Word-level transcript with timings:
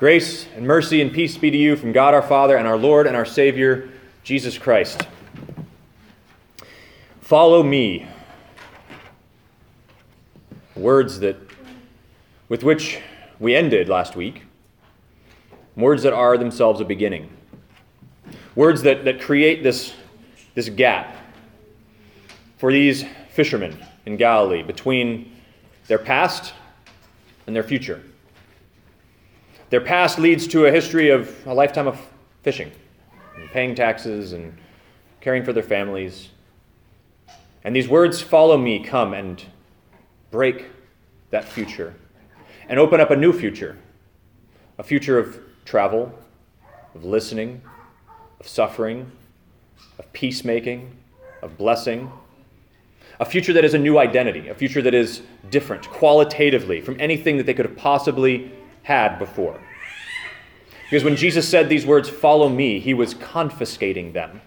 Grace 0.00 0.46
and 0.56 0.66
mercy 0.66 1.02
and 1.02 1.12
peace 1.12 1.36
be 1.36 1.50
to 1.50 1.58
you 1.58 1.76
from 1.76 1.92
God 1.92 2.14
our 2.14 2.22
Father 2.22 2.56
and 2.56 2.66
our 2.66 2.78
Lord 2.78 3.06
and 3.06 3.14
our 3.14 3.26
Savior, 3.26 3.90
Jesus 4.24 4.56
Christ. 4.56 5.06
Follow 7.20 7.62
me. 7.62 8.06
Words 10.74 11.20
that 11.20 11.36
with 12.48 12.64
which 12.64 12.98
we 13.38 13.54
ended 13.54 13.90
last 13.90 14.16
week. 14.16 14.44
Words 15.76 16.02
that 16.04 16.14
are 16.14 16.38
themselves 16.38 16.80
a 16.80 16.84
beginning. 16.86 17.28
Words 18.54 18.80
that, 18.80 19.04
that 19.04 19.20
create 19.20 19.62
this, 19.62 19.92
this 20.54 20.70
gap 20.70 21.14
for 22.56 22.72
these 22.72 23.04
fishermen 23.32 23.76
in 24.06 24.16
Galilee 24.16 24.62
between 24.62 25.30
their 25.88 25.98
past 25.98 26.54
and 27.46 27.54
their 27.54 27.62
future. 27.62 28.02
Their 29.70 29.80
past 29.80 30.18
leads 30.18 30.48
to 30.48 30.66
a 30.66 30.72
history 30.72 31.10
of 31.10 31.46
a 31.46 31.54
lifetime 31.54 31.86
of 31.86 31.96
fishing, 32.42 32.72
paying 33.52 33.76
taxes, 33.76 34.32
and 34.32 34.56
caring 35.20 35.44
for 35.44 35.52
their 35.52 35.62
families. 35.62 36.30
And 37.62 37.74
these 37.74 37.88
words, 37.88 38.20
follow 38.20 38.58
me, 38.58 38.82
come 38.82 39.14
and 39.14 39.42
break 40.32 40.66
that 41.30 41.44
future 41.44 41.94
and 42.68 42.80
open 42.80 43.00
up 43.00 43.10
a 43.10 43.16
new 43.16 43.32
future 43.32 43.76
a 44.78 44.82
future 44.82 45.18
of 45.18 45.38
travel, 45.66 46.10
of 46.94 47.04
listening, 47.04 47.60
of 48.40 48.48
suffering, 48.48 49.12
of 49.98 50.10
peacemaking, 50.14 50.90
of 51.42 51.58
blessing. 51.58 52.10
A 53.20 53.26
future 53.26 53.52
that 53.52 53.62
is 53.62 53.74
a 53.74 53.78
new 53.78 53.98
identity, 53.98 54.48
a 54.48 54.54
future 54.54 54.80
that 54.80 54.94
is 54.94 55.20
different 55.50 55.86
qualitatively 55.90 56.80
from 56.80 56.98
anything 56.98 57.36
that 57.36 57.44
they 57.44 57.52
could 57.52 57.66
have 57.66 57.76
possibly 57.76 58.50
had 58.90 59.20
before. 59.20 59.60
Because 60.90 61.04
when 61.04 61.14
Jesus 61.14 61.48
said 61.48 61.68
these 61.68 61.86
words, 61.86 62.10
follow 62.10 62.48
me, 62.48 62.80
he 62.80 62.92
was 62.92 63.14
confiscating 63.14 64.12
them 64.12 64.40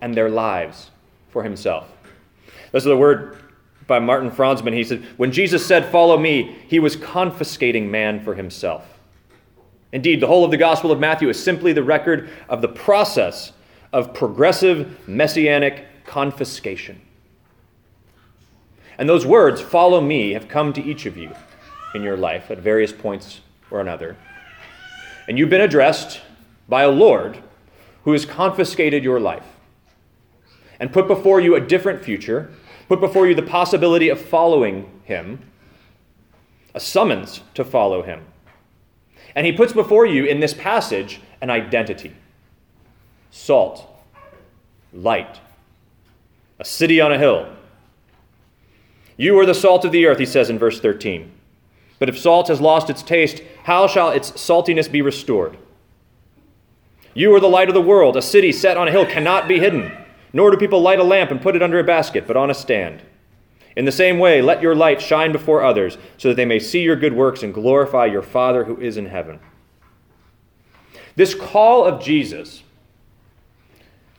and 0.00 0.14
their 0.14 0.30
lives 0.30 0.92
for 1.30 1.42
himself. 1.42 1.88
This 2.70 2.82
is 2.82 2.84
the 2.84 2.96
word 2.96 3.38
by 3.88 3.98
Martin 3.98 4.30
Franzmann. 4.30 4.72
He 4.72 4.84
said, 4.84 5.04
When 5.16 5.32
Jesus 5.32 5.66
said, 5.66 5.90
Follow 5.90 6.16
me, 6.16 6.56
he 6.68 6.78
was 6.78 6.94
confiscating 6.94 7.90
man 7.90 8.22
for 8.22 8.36
himself. 8.36 9.00
Indeed, 9.90 10.20
the 10.20 10.28
whole 10.28 10.44
of 10.44 10.52
the 10.52 10.56
Gospel 10.56 10.92
of 10.92 11.00
Matthew 11.00 11.28
is 11.28 11.42
simply 11.42 11.72
the 11.72 11.82
record 11.82 12.30
of 12.48 12.62
the 12.62 12.68
process 12.68 13.52
of 13.92 14.14
progressive 14.14 15.08
messianic 15.08 15.86
confiscation. 16.04 17.00
And 18.96 19.08
those 19.08 19.26
words, 19.26 19.60
follow 19.60 20.00
me, 20.00 20.34
have 20.34 20.46
come 20.46 20.72
to 20.74 20.84
each 20.84 21.04
of 21.04 21.16
you 21.16 21.32
in 21.96 22.04
your 22.04 22.16
life 22.16 22.48
at 22.52 22.58
various 22.58 22.92
points 22.92 23.40
or 23.70 23.80
another. 23.80 24.16
And 25.28 25.38
you've 25.38 25.50
been 25.50 25.60
addressed 25.60 26.20
by 26.68 26.82
a 26.82 26.90
Lord 26.90 27.38
who 28.04 28.12
has 28.12 28.24
confiscated 28.24 29.02
your 29.02 29.18
life 29.18 29.46
and 30.78 30.92
put 30.92 31.08
before 31.08 31.40
you 31.40 31.56
a 31.56 31.60
different 31.60 32.02
future, 32.02 32.50
put 32.88 33.00
before 33.00 33.26
you 33.26 33.34
the 33.34 33.42
possibility 33.42 34.08
of 34.08 34.20
following 34.20 34.90
him, 35.04 35.40
a 36.74 36.80
summons 36.80 37.42
to 37.54 37.64
follow 37.64 38.02
him. 38.02 38.24
And 39.34 39.46
he 39.46 39.52
puts 39.52 39.72
before 39.72 40.06
you 40.06 40.24
in 40.24 40.40
this 40.40 40.54
passage 40.54 41.20
an 41.40 41.50
identity 41.50 42.14
salt, 43.30 43.86
light, 44.94 45.40
a 46.58 46.64
city 46.64 47.00
on 47.02 47.12
a 47.12 47.18
hill. 47.18 47.46
You 49.18 49.38
are 49.38 49.44
the 49.44 49.54
salt 49.54 49.84
of 49.84 49.92
the 49.92 50.06
earth, 50.06 50.18
he 50.18 50.26
says 50.26 50.48
in 50.48 50.58
verse 50.58 50.80
13. 50.80 51.32
But 51.98 52.08
if 52.08 52.18
salt 52.18 52.48
has 52.48 52.60
lost 52.60 52.90
its 52.90 53.02
taste, 53.02 53.42
how 53.64 53.86
shall 53.86 54.10
its 54.10 54.32
saltiness 54.32 54.90
be 54.90 55.02
restored? 55.02 55.56
You 57.14 57.34
are 57.34 57.40
the 57.40 57.48
light 57.48 57.68
of 57.68 57.74
the 57.74 57.80
world. 57.80 58.16
A 58.16 58.22
city 58.22 58.52
set 58.52 58.76
on 58.76 58.88
a 58.88 58.90
hill 58.90 59.06
cannot 59.06 59.48
be 59.48 59.58
hidden, 59.58 59.90
nor 60.32 60.50
do 60.50 60.58
people 60.58 60.82
light 60.82 61.00
a 61.00 61.04
lamp 61.04 61.30
and 61.30 61.40
put 61.40 61.56
it 61.56 61.62
under 61.62 61.78
a 61.78 61.84
basket, 61.84 62.26
but 62.26 62.36
on 62.36 62.50
a 62.50 62.54
stand. 62.54 63.02
In 63.74 63.86
the 63.86 63.92
same 63.92 64.18
way, 64.18 64.42
let 64.42 64.62
your 64.62 64.74
light 64.74 65.00
shine 65.00 65.32
before 65.32 65.62
others, 65.62 65.96
so 66.18 66.28
that 66.28 66.34
they 66.34 66.44
may 66.44 66.58
see 66.58 66.82
your 66.82 66.96
good 66.96 67.14
works 67.14 67.42
and 67.42 67.54
glorify 67.54 68.06
your 68.06 68.22
Father 68.22 68.64
who 68.64 68.78
is 68.80 68.96
in 68.96 69.06
heaven. 69.06 69.40
This 71.14 71.34
call 71.34 71.86
of 71.86 72.02
Jesus 72.02 72.62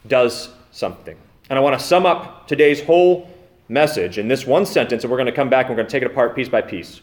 does 0.08 0.50
something. 0.72 1.18
And 1.50 1.58
I 1.58 1.62
want 1.62 1.80
to 1.80 1.86
sum 1.86 2.06
up 2.06 2.48
today's 2.48 2.82
whole 2.82 3.30
message 3.70 4.18
in 4.18 4.28
this 4.28 4.46
one 4.46 4.66
sentence, 4.66 5.04
and 5.04 5.12
we're 5.12 5.18
going 5.18 5.28
to 5.28 5.32
come 5.32 5.50
back 5.50 5.68
and 5.68 5.76
we're 5.76 5.84
going 5.84 5.88
to 5.88 5.92
take 5.92 6.04
it 6.04 6.12
apart 6.12 6.36
piece 6.36 6.50
by 6.50 6.62
piece. 6.62 7.02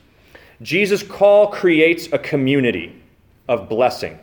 Jesus' 0.63 1.03
call 1.03 1.49
creates 1.49 2.09
a 2.13 2.19
community 2.19 3.03
of 3.49 3.69
blessing 3.69 4.19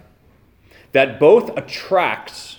that 0.92 1.19
both 1.19 1.56
attracts 1.58 2.58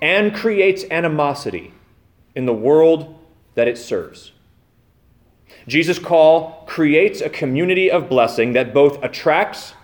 and 0.00 0.34
creates 0.34 0.84
animosity 0.90 1.72
in 2.34 2.46
the 2.46 2.54
world 2.54 3.18
that 3.54 3.68
it 3.68 3.76
serves. 3.76 4.32
Jesus' 5.66 5.98
call 5.98 6.64
creates 6.66 7.20
a 7.20 7.28
community 7.28 7.90
of 7.90 8.08
blessing 8.08 8.52
that 8.52 8.72
both 8.72 9.02
attracts 9.02 9.74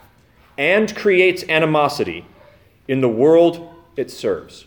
and 0.56 0.94
creates 0.94 1.44
animosity 1.48 2.24
in 2.88 3.00
the 3.00 3.08
world 3.08 3.74
it 3.96 4.10
serves. 4.10 4.66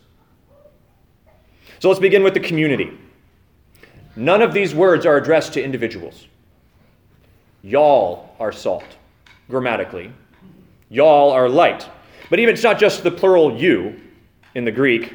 So 1.79 1.89
let's 1.89 1.99
begin 1.99 2.23
with 2.23 2.34
the 2.34 2.39
community. 2.39 2.97
None 4.16 4.41
of 4.41 4.53
these 4.53 4.73
words 4.73 5.05
are 5.05 5.16
addressed 5.16 5.53
to 5.53 5.63
individuals. 5.63 6.28
Y'all 7.67 8.33
are 8.39 8.53
salt, 8.53 8.85
grammatically. 9.50 10.09
Y'all 10.88 11.31
are 11.31 11.50
light. 11.50 11.89
But 12.29 12.39
even 12.39 12.53
it's 12.53 12.63
not 12.63 12.79
just 12.79 13.03
the 13.03 13.11
plural 13.11 13.57
you 13.57 14.00
in 14.55 14.63
the 14.63 14.72
Greek. 14.72 15.13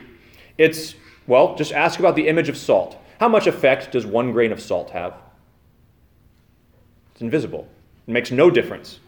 It's, 0.58 0.94
well, 1.26 1.54
just 1.54 1.72
ask 1.72 1.98
about 1.98 2.14
the 2.14 2.28
image 2.28 2.50
of 2.50 2.58
salt. 2.58 2.98
How 3.18 3.28
much 3.28 3.46
effect 3.46 3.92
does 3.92 4.04
one 4.04 4.32
grain 4.32 4.52
of 4.52 4.60
salt 4.60 4.90
have? 4.90 5.14
It's 7.12 7.22
invisible, 7.22 7.66
it 8.06 8.12
makes 8.12 8.30
no 8.30 8.50
difference. 8.50 9.00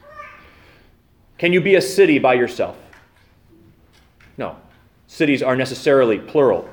Can 1.36 1.52
you 1.52 1.60
be 1.60 1.74
a 1.74 1.82
city 1.82 2.18
by 2.18 2.32
yourself? 2.32 2.78
No. 4.38 4.56
Cities 5.06 5.42
are 5.42 5.54
necessarily 5.54 6.18
plural. 6.18 6.66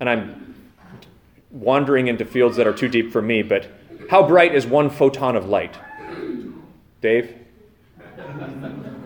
And 0.00 0.10
I'm 0.10 0.54
wandering 1.50 2.08
into 2.08 2.26
fields 2.26 2.58
that 2.58 2.66
are 2.66 2.74
too 2.74 2.88
deep 2.88 3.10
for 3.10 3.22
me, 3.22 3.42
but 3.42 3.70
how 4.10 4.26
bright 4.26 4.54
is 4.54 4.66
one 4.66 4.90
photon 4.90 5.36
of 5.36 5.48
light? 5.48 5.76
Dave? 7.00 7.34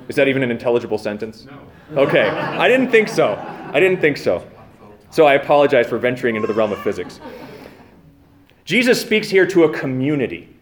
Is 0.08 0.16
that 0.16 0.28
even 0.28 0.42
an 0.42 0.50
intelligible 0.50 0.98
sentence? 0.98 1.46
No. 1.90 2.02
Okay. 2.02 2.28
I 2.28 2.68
didn't 2.68 2.90
think 2.90 3.08
so. 3.08 3.34
I 3.72 3.80
didn't 3.80 4.00
think 4.00 4.16
so. 4.16 4.46
So 5.10 5.26
I 5.26 5.34
apologize 5.34 5.86
for 5.86 5.98
venturing 5.98 6.36
into 6.36 6.46
the 6.46 6.54
realm 6.54 6.72
of 6.72 6.82
physics. 6.82 7.20
Jesus 8.64 9.00
speaks 9.00 9.30
here 9.30 9.46
to 9.46 9.64
a 9.64 9.72
community, 9.72 10.54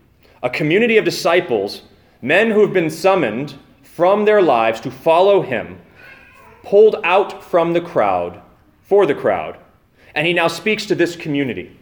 a 0.42 0.50
community 0.50 0.96
of 0.96 1.04
disciples, 1.04 1.82
men 2.22 2.50
who 2.50 2.60
have 2.60 2.72
been 2.72 2.90
summoned 2.90 3.54
from 3.82 4.24
their 4.24 4.40
lives 4.40 4.80
to 4.82 4.90
follow 4.90 5.42
him, 5.42 5.78
pulled 6.62 6.96
out 7.02 7.42
from 7.42 7.72
the 7.72 7.80
crowd, 7.80 8.40
for 8.82 9.06
the 9.06 9.14
crowd. 9.14 9.58
And 10.14 10.26
he 10.26 10.32
now 10.32 10.48
speaks 10.48 10.86
to 10.86 10.94
this 10.94 11.16
community. 11.16 11.76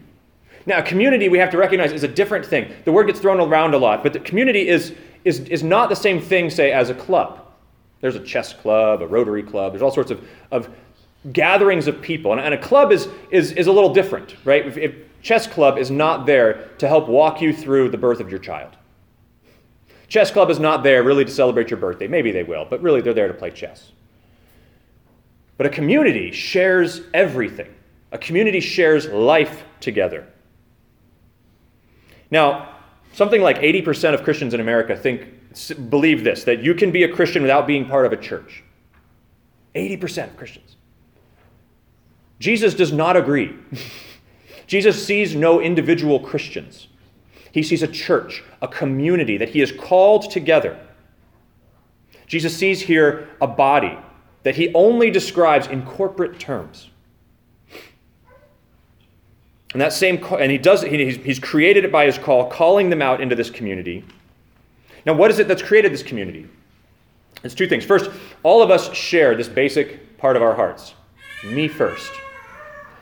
Now, 0.67 0.81
community, 0.81 1.29
we 1.29 1.39
have 1.39 1.51
to 1.51 1.59
recognize, 1.59 1.93
is 1.93 2.05
a 2.05 2.09
different 2.09 2.47
thing. 2.47 2.73
The 2.85 2.93
word 2.93 3.07
gets 3.07 3.21
thrown 3.21 3.41
around 3.41 3.75
a 3.75 3.79
lot, 3.79 4.03
but 4.03 4.13
the 4.13 4.21
community 4.21 4.69
is, 4.69 4.95
is, 5.25 5.41
is 5.41 5.63
not 5.63 5.89
the 5.89 5.97
same 5.97 6.21
thing, 6.21 6.49
say, 6.49 6.73
as 6.73 6.91
a 6.91 6.95
club. 6.95 7.41
There's 8.01 8.17
a 8.17 8.25
chess 8.25 8.53
club, 8.53 9.03
a 9.03 9.07
Rotary 9.07 9.43
club, 9.43 9.73
there's 9.73 9.83
all 9.83 9.91
sorts 9.91 10.11
of, 10.11 10.27
of 10.51 10.69
gatherings 11.33 11.87
of 11.87 12.01
people. 12.01 12.33
And, 12.33 12.41
and 12.41 12.55
a 12.55 12.59
club 12.59 12.93
is, 12.93 13.09
is, 13.31 13.53
is 13.53 13.67
a 13.67 13.73
little 13.73 13.93
different, 13.93 14.37
right? 14.45 14.67
If, 14.67 14.77
if 14.77 14.95
chess 15.23 15.47
club 15.47 15.79
is 15.79 15.91
not 15.91 16.27
there 16.27 16.71
to 16.79 16.89
help 16.89 17.09
walk 17.09 17.41
you 17.41 17.53
through 17.53 17.91
the 17.91 17.99
birth 17.99 18.21
of 18.21 18.31
your 18.31 18.39
child. 18.39 18.77
Chess 20.09 20.31
club 20.31 20.51
is 20.51 20.59
not 20.59 20.83
there 20.83 21.03
really 21.03 21.25
to 21.25 21.31
celebrate 21.31 21.71
your 21.71 21.81
birthday. 21.81 22.07
Maybe 22.07 22.31
they 22.31 22.43
will, 22.43 22.67
but 22.69 22.83
really 22.83 23.01
they're 23.01 23.15
there 23.15 23.29
to 23.29 23.35
play 23.35 23.51
chess. 23.51 23.93
But 25.57 25.67
a 25.67 25.71
community 25.71 26.31
shares 26.31 27.03
everything. 27.15 27.75
A 28.13 28.19
community 28.19 28.61
shares 28.61 29.09
life 29.09 29.65
together. 29.81 30.27
Now, 32.35 32.69
something 33.13 33.41
like 33.41 33.59
80% 33.59 34.13
of 34.13 34.25
Christians 34.25 34.55
in 34.55 34.61
America 34.61 34.97
think 34.97 35.89
believe 35.89 36.25
this 36.25 36.43
that 36.43 36.65
you 36.65 36.75
can 36.75 36.91
be 36.91 37.05
a 37.05 37.09
Christian 37.09 37.43
without 37.43 37.65
being 37.65 37.87
part 37.87 38.07
of 38.07 38.13
a 38.13 38.17
church. 38.17 38.65
80% 39.77 40.31
of 40.31 40.37
Christians. 40.37 40.75
Jesus 42.41 42.75
does 42.75 42.93
not 42.93 43.17
agree. 43.17 43.57
Jesus 44.67 45.07
sees 45.07 45.37
no 45.37 45.61
individual 45.61 46.19
Christians. 46.19 46.89
He 47.53 47.63
sees 47.63 47.85
a 47.85 47.89
church, 47.89 48.43
a 48.61 48.67
community 48.67 49.37
that 49.37 49.51
he 49.51 49.61
has 49.61 49.71
called 49.71 50.29
together. 50.29 50.77
Jesus 52.27 52.57
sees 52.57 52.81
here 52.81 53.29
a 53.41 53.47
body 53.47 53.97
that 54.43 54.57
he 54.57 54.75
only 54.75 55.09
describes 55.09 55.69
in 55.69 55.87
corporate 55.87 56.41
terms. 56.41 56.91
And 59.75 59.83
that 59.83 59.93
same, 59.93 60.19
call, 60.19 60.39
and 60.39 60.51
he 60.51 60.57
does, 60.57 60.83
he, 60.83 61.11
he's 61.17 61.39
created 61.39 61.85
it 61.85 61.93
by 61.93 62.07
his 62.07 62.17
call, 62.17 62.49
calling 62.49 62.89
them 62.89 63.03
out 63.03 63.21
into 63.21 63.35
this 63.35 63.51
community. 63.51 64.05
Now, 65.05 65.13
what 65.13 65.31
is 65.31 65.39
it 65.41 65.49
that's 65.49 65.63
created 65.63 65.93
this 65.93 66.03
community? 66.03 66.49
It's 67.43 67.55
two 67.55 67.67
things. 67.67 67.85
First, 67.85 68.11
all 68.43 68.63
of 68.63 68.71
us 68.71 68.95
share 68.95 69.35
this 69.35 69.49
basic 69.49 70.17
part 70.17 70.37
of 70.37 70.43
our 70.43 70.55
hearts 70.55 70.95
me 71.45 71.69
first. 71.69 72.13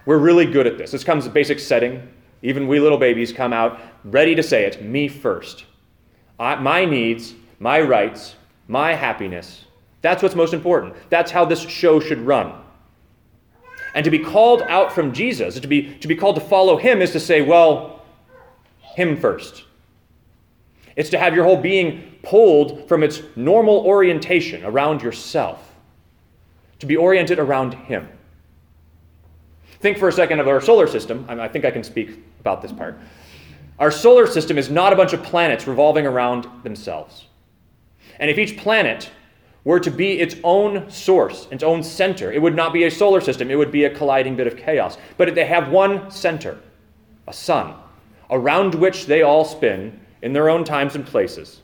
We're 0.05 0.19
really 0.19 0.47
good 0.47 0.67
at 0.67 0.79
this. 0.79 0.91
This 0.91 1.05
comes 1.05 1.29
basic 1.29 1.61
setting. 1.61 2.09
Even 2.43 2.67
we 2.67 2.81
little 2.81 2.99
babies 2.99 3.33
come 3.33 3.53
out 3.53 3.81
ready 4.05 4.35
to 4.35 4.43
say 4.43 4.65
it 4.65 4.83
me 4.83 5.07
first. 5.07 5.65
I, 6.41 6.57
my 6.57 6.85
needs, 6.85 7.35
my 7.61 7.81
rights, 7.81 8.35
my 8.67 8.95
happiness. 8.95 9.67
That's 10.01 10.23
what's 10.23 10.35
most 10.35 10.55
important. 10.55 10.95
That's 11.09 11.31
how 11.31 11.45
this 11.45 11.61
show 11.61 12.01
should 12.01 12.19
run. 12.19 12.62
And 13.95 14.05
to 14.05 14.11
be 14.11 14.19
called 14.19 14.63
out 14.63 14.93
from 14.93 15.13
Jesus, 15.13 15.59
to 15.61 15.69
be, 15.69 15.95
to 15.99 16.09
be 16.09 16.15
called 16.15 16.37
to 16.37 16.41
follow 16.41 16.77
him, 16.77 17.03
is 17.03 17.13
to 17.13 17.21
say, 17.21 17.43
well, 17.43 18.03
him 18.81 19.17
first. 19.17 19.65
It's 20.97 21.11
to 21.11 21.19
have 21.19 21.35
your 21.35 21.45
whole 21.45 21.57
being 21.57 22.17
pulled 22.23 22.89
from 22.89 23.03
its 23.03 23.23
normal 23.37 23.79
orientation 23.79 24.65
around 24.65 25.03
yourself, 25.03 25.75
to 26.79 26.87
be 26.87 26.97
oriented 26.97 27.39
around 27.39 27.75
him. 27.75 28.09
Think 29.81 29.99
for 29.99 30.09
a 30.09 30.13
second 30.13 30.41
of 30.41 30.49
our 30.49 30.61
solar 30.61 30.87
system. 30.87 31.27
I 31.29 31.49
think 31.49 31.65
I 31.65 31.71
can 31.71 31.83
speak 31.83 32.19
about 32.41 32.63
this 32.63 32.73
part. 32.73 32.99
Our 33.79 33.91
solar 33.91 34.27
system 34.27 34.59
is 34.59 34.71
not 34.71 34.93
a 34.93 34.97
bunch 34.97 35.13
of 35.13 35.23
planets 35.23 35.67
revolving 35.67 36.07
around 36.07 36.47
themselves. 36.63 37.27
And 38.21 38.31
if 38.31 38.39
each 38.39 38.57
planet 38.57 39.11
were 39.65 39.81
to 39.81 39.91
be 39.91 40.19
its 40.19 40.37
own 40.43 40.91
source, 40.91 41.47
its 41.51 41.63
own 41.63 41.83
center, 41.83 42.33
it 42.33 42.43
would 42.43 42.57
not 42.57 42.73
be 42.73 42.85
a 42.85 42.91
solar 42.91 43.21
system, 43.21 43.51
it 43.51 43.55
would 43.55 43.71
be 43.71 43.85
a 43.85 43.95
colliding 43.95 44.37
bit 44.37 44.47
of 44.47 44.57
chaos. 44.57 44.99
But 45.17 45.35
they 45.35 45.45
have 45.47 45.71
one 45.71 46.11
center, 46.11 46.59
a 47.29 47.33
sun, 47.33 47.75
around 48.31 48.75
which 48.75 49.07
they 49.07 49.23
all 49.23 49.45
spin 49.45 50.01
in 50.23 50.33
their 50.33 50.51
own 50.51 50.65
times 50.65 50.95
and 50.97 51.07
places. 51.07 51.61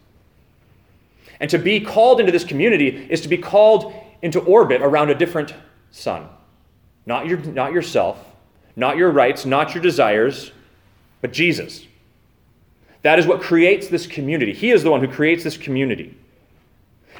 And 1.40 1.50
to 1.50 1.58
be 1.58 1.80
called 1.80 2.20
into 2.20 2.32
this 2.32 2.44
community 2.44 3.06
is 3.10 3.20
to 3.22 3.28
be 3.28 3.38
called 3.38 3.94
into 4.22 4.40
orbit 4.40 4.82
around 4.82 5.10
a 5.10 5.14
different 5.14 5.54
sun. 5.90 6.28
Not, 7.06 7.26
your, 7.26 7.38
not 7.38 7.72
yourself, 7.72 8.18
not 8.76 8.96
your 8.96 9.10
rights, 9.10 9.46
not 9.46 9.74
your 9.74 9.82
desires, 9.82 10.52
but 11.20 11.32
Jesus. 11.32 11.86
That 13.02 13.18
is 13.18 13.26
what 13.26 13.40
creates 13.40 13.88
this 13.88 14.06
community. 14.06 14.52
He 14.52 14.70
is 14.70 14.82
the 14.82 14.90
one 14.90 15.00
who 15.00 15.08
creates 15.08 15.44
this 15.44 15.56
community. 15.56 16.16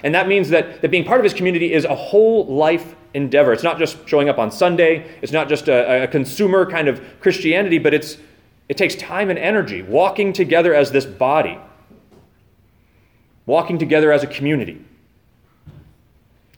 And 0.03 0.15
that 0.15 0.29
means 0.29 0.51
that, 0.51 0.81
that 0.83 0.91
being 0.91 1.05
part 1.05 1.21
of 1.21 1.25
his 1.25 1.35
community 1.35 1.73
is 1.73 1.85
a 1.85 1.95
whole 1.95 2.47
life 2.47 2.95
endeavor. 3.15 3.53
It's 3.53 3.63
not 3.63 3.79
just 3.79 4.09
showing 4.09 4.29
up 4.29 4.39
on 4.39 4.51
Sunday, 4.51 5.07
it's 5.23 5.33
not 5.33 5.49
just 5.49 5.69
a, 5.69 6.05
a 6.05 6.07
consumer 6.07 6.71
kind 6.71 6.89
of 6.89 7.01
Christianity, 7.21 7.79
but 7.79 7.95
it's, 7.95 8.19
it 8.69 8.77
takes 8.77 8.95
time 8.95 9.31
and 9.31 9.39
energy 9.39 9.83
walking 9.83 10.33
together 10.33 10.75
as 10.75 10.93
this 10.93 11.07
body, 11.07 11.59
walking 13.47 13.79
together 13.79 14.13
as 14.13 14.23
a 14.23 14.27
community. 14.27 14.85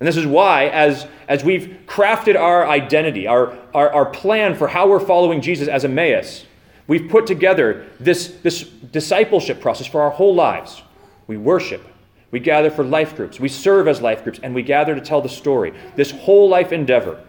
And 0.00 0.06
this 0.06 0.16
is 0.16 0.26
why, 0.26 0.68
as, 0.68 1.06
as 1.28 1.44
we've 1.44 1.78
crafted 1.86 2.34
our 2.34 2.66
identity, 2.66 3.26
our, 3.26 3.56
our, 3.74 3.92
our 3.92 4.06
plan 4.06 4.54
for 4.54 4.66
how 4.66 4.88
we're 4.88 4.98
following 4.98 5.42
Jesus 5.42 5.68
as 5.68 5.84
Emmaus, 5.84 6.46
we've 6.86 7.10
put 7.10 7.26
together 7.26 7.86
this, 8.00 8.28
this 8.42 8.62
discipleship 8.62 9.60
process 9.60 9.86
for 9.86 10.00
our 10.00 10.10
whole 10.10 10.34
lives. 10.34 10.82
We 11.26 11.36
worship, 11.36 11.86
we 12.30 12.40
gather 12.40 12.70
for 12.70 12.84
life 12.84 13.16
groups. 13.16 13.40
We 13.40 13.48
serve 13.48 13.88
as 13.88 14.00
life 14.00 14.22
groups, 14.22 14.38
and 14.42 14.54
we 14.54 14.62
gather 14.62 14.94
to 14.94 15.00
tell 15.00 15.20
the 15.20 15.28
story. 15.28 15.72
This 15.96 16.10
whole 16.10 16.48
life 16.48 16.72
endeavor, 16.72 17.22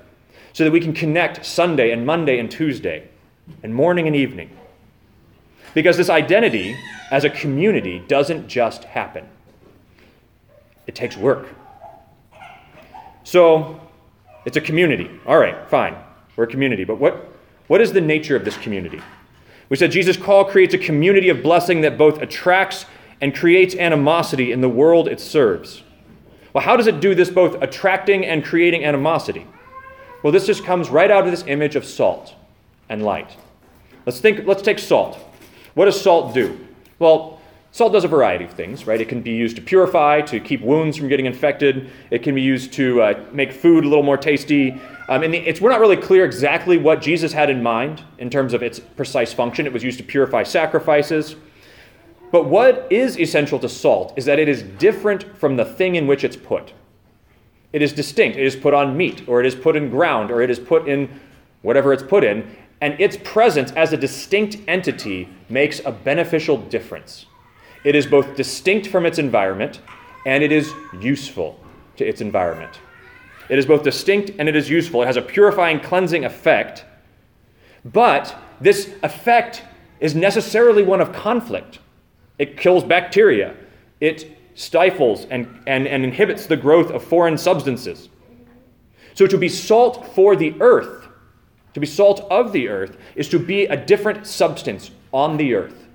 so 0.53 0.63
that 0.63 0.71
we 0.71 0.80
can 0.80 0.94
connect 0.94 1.45
Sunday 1.45 1.92
and 1.92 2.06
Monday 2.06 2.39
and 2.39 2.51
Tuesday, 2.51 3.09
and 3.63 3.74
morning 3.74 4.07
and 4.07 4.15
evening. 4.15 4.50
Because 5.74 5.98
this 5.98 6.09
identity 6.09 6.75
as 7.09 7.24
a 7.24 7.30
community 7.30 8.03
doesn't 8.07 8.48
just 8.48 8.83
happen, 8.83 9.27
it 10.88 10.95
takes 10.95 11.18
work. 11.18 11.48
So, 13.24 13.80
it's 14.45 14.57
a 14.57 14.62
community. 14.62 15.09
All 15.25 15.38
right, 15.38 15.69
fine. 15.69 15.95
We're 16.36 16.45
a 16.45 16.48
community. 16.48 16.83
But 16.83 17.00
what, 17.00 17.30
what 17.68 17.81
is 17.81 17.94
the 17.94 18.01
nature 18.01 18.36
of 18.36 18.44
this 18.44 18.57
community? 18.57 19.00
We 19.69 19.77
said 19.77 19.92
Jesus' 19.92 20.18
call 20.18 20.45
creates 20.45 20.74
a 20.74 20.77
community 20.77 21.30
of 21.30 21.44
blessing 21.44 21.81
that 21.81 21.98
both 21.98 22.21
attracts 22.21 22.86
and 23.21 23.35
creates 23.35 23.75
animosity 23.75 24.51
in 24.51 24.62
the 24.62 24.69
world 24.69 25.07
it 25.07 25.19
serves. 25.19 25.83
Well, 26.53 26.63
how 26.63 26.75
does 26.75 26.88
it 26.88 27.00
do 27.00 27.15
this 27.15 27.29
both 27.29 27.62
attracting 27.62 28.25
and 28.25 28.44
creating 28.44 28.83
animosity? 28.83 29.47
Well, 30.23 30.33
this 30.33 30.45
just 30.45 30.65
comes 30.65 30.89
right 30.89 31.09
out 31.09 31.25
of 31.25 31.31
this 31.31 31.44
image 31.47 31.75
of 31.75 31.85
salt 31.85 32.35
and 32.89 33.03
light. 33.03 33.38
Let's 34.06 34.19
think 34.19 34.45
let's 34.45 34.62
take 34.62 34.79
salt. 34.79 35.18
What 35.75 35.85
does 35.85 36.00
salt 36.00 36.33
do? 36.33 36.59
Well, 37.00 37.39
salt 37.71 37.94
does 37.94 38.03
a 38.03 38.07
variety 38.07 38.45
of 38.45 38.51
things, 38.51 38.85
right? 38.85 39.00
It 39.00 39.07
can 39.07 39.21
be 39.21 39.31
used 39.31 39.56
to 39.56 39.62
purify, 39.62 40.21
to 40.21 40.39
keep 40.39 40.62
wounds 40.62 40.97
from 40.97 41.07
getting 41.07 41.25
infected. 41.25 41.89
It 42.09 42.21
can 42.24 42.35
be 42.35 42.41
used 42.41 42.74
to 42.74 43.01
uh, 43.01 43.25
make 43.31 43.53
food 43.53 43.85
a 43.85 43.88
little 43.88 44.03
more 44.03 44.17
tasty. 44.17 44.79
Um, 45.07 45.24
and 45.24 45.33
it's, 45.33 45.62
we're 45.62 45.69
not 45.69 45.79
really 45.79 45.97
clear 45.97 46.25
exactly 46.25 46.77
what 46.77 47.01
Jesus 47.01 47.31
had 47.31 47.50
in 47.50 47.63
mind 47.63 48.03
in 48.17 48.29
terms 48.29 48.53
of 48.53 48.62
its 48.62 48.79
precise 48.79 49.31
function. 49.33 49.65
It 49.65 49.74
was 49.74 49.83
used 49.83 49.97
to 50.00 50.03
purify 50.03 50.44
sacrifices. 50.44 51.35
But 52.31 52.45
what 52.45 52.88
is 52.89 53.19
essential 53.19 53.60
to 53.60 53.69
salt 53.69 54.13
is 54.16 54.25
that 54.25 54.39
it 54.39 54.48
is 54.48 54.63
different 54.63 55.38
from 55.38 55.57
the 55.57 55.66
thing 55.66 55.95
in 55.95 56.07
which 56.07 56.24
it's 56.24 56.38
put. 56.38 56.74
It 57.74 57.81
is 57.81 57.94
distinct. 57.94 58.38
It 58.38 58.45
is 58.45 58.56
put 58.56 58.74
on 58.74 58.98
meat, 58.98 59.24
or 59.28 59.39
it 59.39 59.45
is 59.45 59.56
put 59.56 59.75
in 59.75 59.89
ground, 59.89 60.31
or 60.31 60.42
it 60.42 60.50
is 60.50 60.60
put 60.60 60.88
in 60.88 61.19
whatever 61.62 61.94
it's 61.94 62.04
put 62.04 62.24
in. 62.24 62.56
And 62.81 63.00
its 63.00 63.18
presence 63.24 63.72
as 63.74 63.94
a 63.94 63.98
distinct 63.98 64.57
entity 64.68 65.30
makes 65.50 65.80
a 65.86 65.92
beneficial 65.92 66.57
difference. 66.57 67.28
It 67.83 67.95
is 67.95 68.06
both 68.06 68.36
distinct 68.36 68.88
from 68.88 69.06
its 69.06 69.19
environment 69.19 69.81
and 70.25 70.44
it 70.44 70.51
is 70.51 70.72
useful 71.00 71.60
to 71.98 72.07
its 72.07 72.22
environment. 72.22 72.80
It 73.50 73.57
is 73.60 73.66
both 73.66 73.84
distinct 73.84 74.31
and 74.38 74.48
it 74.48 74.56
is 74.56 74.69
useful. 74.69 75.01
It 75.01 75.07
has 75.07 75.18
a 75.18 75.22
purifying, 75.22 75.80
cleansing 75.80 76.25
effect, 76.25 76.86
but 77.84 78.36
this 78.60 78.94
effect 79.04 79.63
is 80.00 80.16
necessarily 80.16 80.84
one 80.84 81.01
of 81.01 81.12
conflict. 81.12 81.80
It 82.41 82.57
kills 82.57 82.83
bacteria. 82.83 83.55
It 83.99 84.35
stifles 84.55 85.27
and, 85.29 85.61
and, 85.67 85.88
and 85.88 86.03
inhibits 86.03 86.47
the 86.47 86.57
growth 86.57 86.89
of 86.89 87.03
foreign 87.03 87.38
substances. 87.38 88.09
So, 89.13 89.27
to 89.27 89.38
be 89.38 89.47
salt 89.47 90.15
for 90.15 90.35
the 90.35 90.55
earth, 90.59 91.07
to 91.75 91.79
be 91.79 91.85
salt 91.85 92.21
of 92.31 92.51
the 92.51 92.67
earth, 92.67 92.97
is 93.15 93.29
to 93.29 93.38
be 93.38 93.65
a 93.65 93.77
different 93.77 94.25
substance 94.25 94.89
on 95.13 95.38
the 95.38 95.53
earth. 95.53 95.88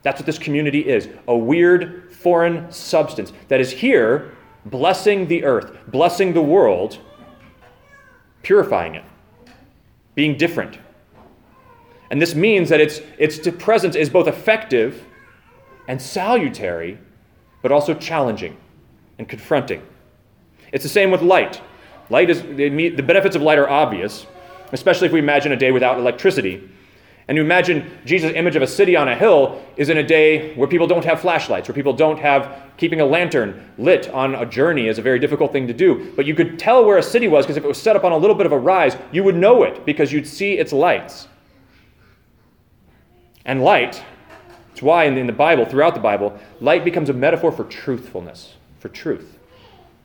That's 0.00 0.18
what 0.18 0.24
this 0.24 0.38
community 0.38 0.88
is 0.88 1.06
a 1.26 1.36
weird 1.36 2.14
foreign 2.14 2.72
substance 2.72 3.34
that 3.48 3.60
is 3.60 3.70
here 3.70 4.34
blessing 4.64 5.28
the 5.28 5.44
earth, 5.44 5.76
blessing 5.88 6.32
the 6.32 6.40
world, 6.40 6.96
purifying 8.42 8.94
it, 8.94 9.04
being 10.14 10.38
different. 10.38 10.78
And 12.10 12.22
this 12.22 12.34
means 12.34 12.70
that 12.70 12.80
its, 12.80 13.02
its 13.18 13.46
presence 13.58 13.96
is 13.96 14.08
both 14.08 14.28
effective 14.28 15.04
and 15.88 16.00
salutary, 16.00 16.98
but 17.62 17.72
also 17.72 17.94
challenging 17.94 18.56
and 19.18 19.28
confronting. 19.28 19.82
It's 20.72 20.84
the 20.84 20.88
same 20.88 21.10
with 21.10 21.22
light. 21.22 21.60
Light 22.10 22.30
is 22.30 22.42
the 22.42 23.02
benefits 23.02 23.34
of 23.34 23.42
light 23.42 23.58
are 23.58 23.68
obvious, 23.68 24.26
especially 24.72 25.06
if 25.06 25.12
we 25.12 25.18
imagine 25.18 25.50
a 25.50 25.56
day 25.56 25.72
without 25.72 25.98
electricity. 25.98 26.68
And 27.26 27.36
you 27.36 27.42
imagine 27.42 27.90
Jesus' 28.06 28.32
image 28.34 28.56
of 28.56 28.62
a 28.62 28.66
city 28.66 28.96
on 28.96 29.08
a 29.08 29.14
hill 29.14 29.62
is 29.76 29.90
in 29.90 29.98
a 29.98 30.02
day 30.02 30.54
where 30.54 30.68
people 30.68 30.86
don't 30.86 31.04
have 31.04 31.20
flashlights, 31.20 31.68
where 31.68 31.74
people 31.74 31.92
don't 31.92 32.18
have 32.18 32.62
keeping 32.78 33.00
a 33.00 33.04
lantern 33.04 33.70
lit 33.76 34.08
on 34.10 34.34
a 34.34 34.46
journey 34.46 34.88
is 34.88 34.98
a 34.98 35.02
very 35.02 35.18
difficult 35.18 35.52
thing 35.52 35.66
to 35.66 35.74
do. 35.74 36.12
But 36.16 36.24
you 36.24 36.34
could 36.34 36.58
tell 36.58 36.84
where 36.84 36.96
a 36.96 37.02
city 37.02 37.28
was 37.28 37.44
because 37.44 37.58
if 37.58 37.64
it 37.64 37.68
was 37.68 37.80
set 37.80 37.96
up 37.96 38.04
on 38.04 38.12
a 38.12 38.16
little 38.16 38.36
bit 38.36 38.46
of 38.46 38.52
a 38.52 38.58
rise, 38.58 38.96
you 39.12 39.24
would 39.24 39.36
know 39.36 39.62
it 39.64 39.84
because 39.84 40.10
you'd 40.12 40.26
see 40.26 40.54
its 40.54 40.72
lights. 40.72 41.28
And 43.44 43.62
light 43.62 44.02
it's 44.78 44.82
why 44.84 45.06
in, 45.06 45.26
the 45.26 45.32
Bible, 45.32 45.64
throughout 45.64 45.94
the 45.94 46.00
Bible, 46.00 46.38
light 46.60 46.84
becomes 46.84 47.08
a 47.08 47.12
metaphor 47.12 47.50
for 47.50 47.64
truthfulness, 47.64 48.54
for 48.78 48.88
truth. 48.88 49.36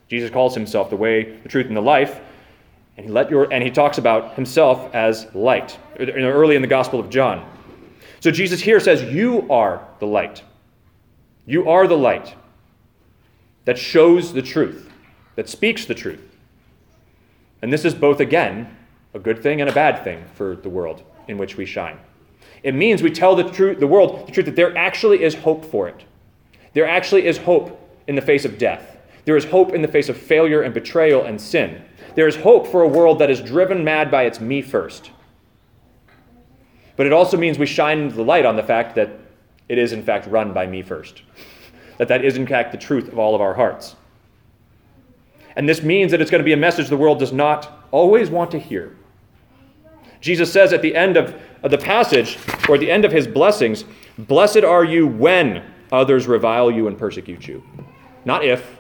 Jesus 0.10 0.32
calls 0.32 0.56
himself 0.56 0.89
the 0.89 0.96
way, 0.96 1.38
the 1.44 1.48
truth, 1.48 1.68
and 1.68 1.77
the 1.77 1.82
life, 1.82 2.20
and 2.98 3.06
he, 3.06 3.12
let 3.12 3.30
your, 3.30 3.53
and 3.53 3.63
he 3.63 3.70
talks 3.70 4.00
about 4.00 4.34
himself 4.34 4.92
as 4.96 5.27
light, 5.36 5.77
early 6.00 6.56
in 6.56 6.63
the 6.63 6.68
Gospel 6.68 7.00
of 7.00 7.12
John. 7.12 7.48
So 8.20 8.32
Jesus 8.32 8.62
here 8.62 8.80
says, 8.80 9.03
You 9.03 9.48
are 9.51 9.88
the 10.00 10.08
light. 10.08 10.42
You 11.46 11.70
are 11.70 11.86
the 11.86 11.96
light 11.96 12.34
that 13.65 13.77
shows 13.77 14.34
the 14.34 14.42
truth, 14.42 14.89
that 15.36 15.50
speaks 15.50 15.86
the 15.86 15.94
truth. 15.94 16.36
And 17.62 17.72
this 17.72 17.86
is 17.86 17.94
both, 17.94 18.20
again, 18.20 18.75
a 19.13 19.20
good 19.20 19.44
thing 19.44 19.62
and 19.62 19.70
a 19.70 19.74
bad 19.74 20.03
thing 20.03 20.25
for 20.34 20.56
the 20.56 20.70
world 20.70 21.03
in 21.27 21.38
which 21.38 21.58
we 21.58 21.68
shine. 21.68 22.00
It 22.63 22.74
means 22.74 23.03
we 23.03 23.12
tell 23.12 23.36
the 23.36 23.43
truth, 23.43 23.79
the 23.79 23.88
world 23.88 24.27
the 24.27 24.32
truth 24.32 24.46
that 24.46 24.55
there 24.55 24.75
actually 24.77 25.24
is 25.24 25.36
hope 25.36 25.65
for 25.65 25.88
it. 25.88 26.05
There 26.74 26.88
actually 26.88 27.25
is 27.27 27.38
hope 27.38 27.79
in 28.08 28.15
the 28.15 28.22
face 28.22 28.46
of 28.46 28.58
death. 28.58 28.98
There 29.25 29.38
is 29.38 29.46
hope 29.46 29.74
in 29.74 29.82
the 29.82 29.88
face 29.88 30.10
of 30.10 30.17
failure 30.17 30.62
and 30.62 30.74
betrayal 30.74 31.24
and 31.24 31.39
sin. 31.39 31.84
There 32.15 32.27
is 32.27 32.36
hope 32.36 32.67
for 32.67 32.82
a 32.82 32.88
world 32.88 33.20
that 33.20 33.29
is 33.29 33.41
driven 33.41 33.84
mad 33.84 34.10
by 34.10 34.24
its 34.24 34.39
me 34.39 34.62
first. 34.62 35.12
But 36.96 37.05
it 37.05 37.13
also 37.13 37.38
means 37.38 37.58
we 37.58 37.65
shine 37.65 38.10
the 38.10 38.24
light 38.24 38.46
on 38.46 38.55
the 38.55 38.63
fact 38.63 38.96
that 38.96 39.20
it 39.67 39.77
is 39.77 39.93
in 39.93 40.03
fact 40.03 40.27
run 40.27 40.53
by 40.53 40.67
me 40.67 40.82
first. 40.82 41.22
that 41.98 42.08
that 42.08 42.24
is 42.24 42.38
in 42.38 42.48
fact 42.48 42.72
the 42.72 42.77
truth 42.77 43.08
of 43.08 43.17
all 43.17 43.36
of 43.36 43.41
our 43.41 43.53
hearts. 43.53 43.96
And 45.55 45.70
this 45.70 45.84
means 45.84 46.12
that 46.12 46.22
it's 46.22 46.32
going 46.32 46.39
to 46.39 46.46
be 46.46 46.53
a 46.53 46.58
message 46.58 46.89
the 46.89 46.98
world 46.98 47.20
does 47.20 47.34
not 47.34 47.86
always 47.91 48.29
want 48.29 48.51
to 48.51 48.60
hear. 48.60 48.96
Jesus 50.20 50.51
says 50.51 50.74
at 50.74 50.82
the 50.82 50.96
end 50.96 51.17
of, 51.17 51.39
of 51.63 51.72
the 51.72 51.77
passage, 51.77 52.38
or 52.70 52.75
at 52.75 52.82
the 52.82 52.91
end 52.91 53.05
of 53.05 53.12
his 53.12 53.25
blessings, 53.25 53.86
Blessed 54.17 54.63
are 54.63 54.86
you 54.86 55.08
when 55.08 55.63
others 55.91 56.27
revile 56.27 56.70
you 56.70 56.88
and 56.88 56.98
persecute 56.98 57.48
you. 57.48 57.63
Not 58.25 58.46
if. 58.46 58.77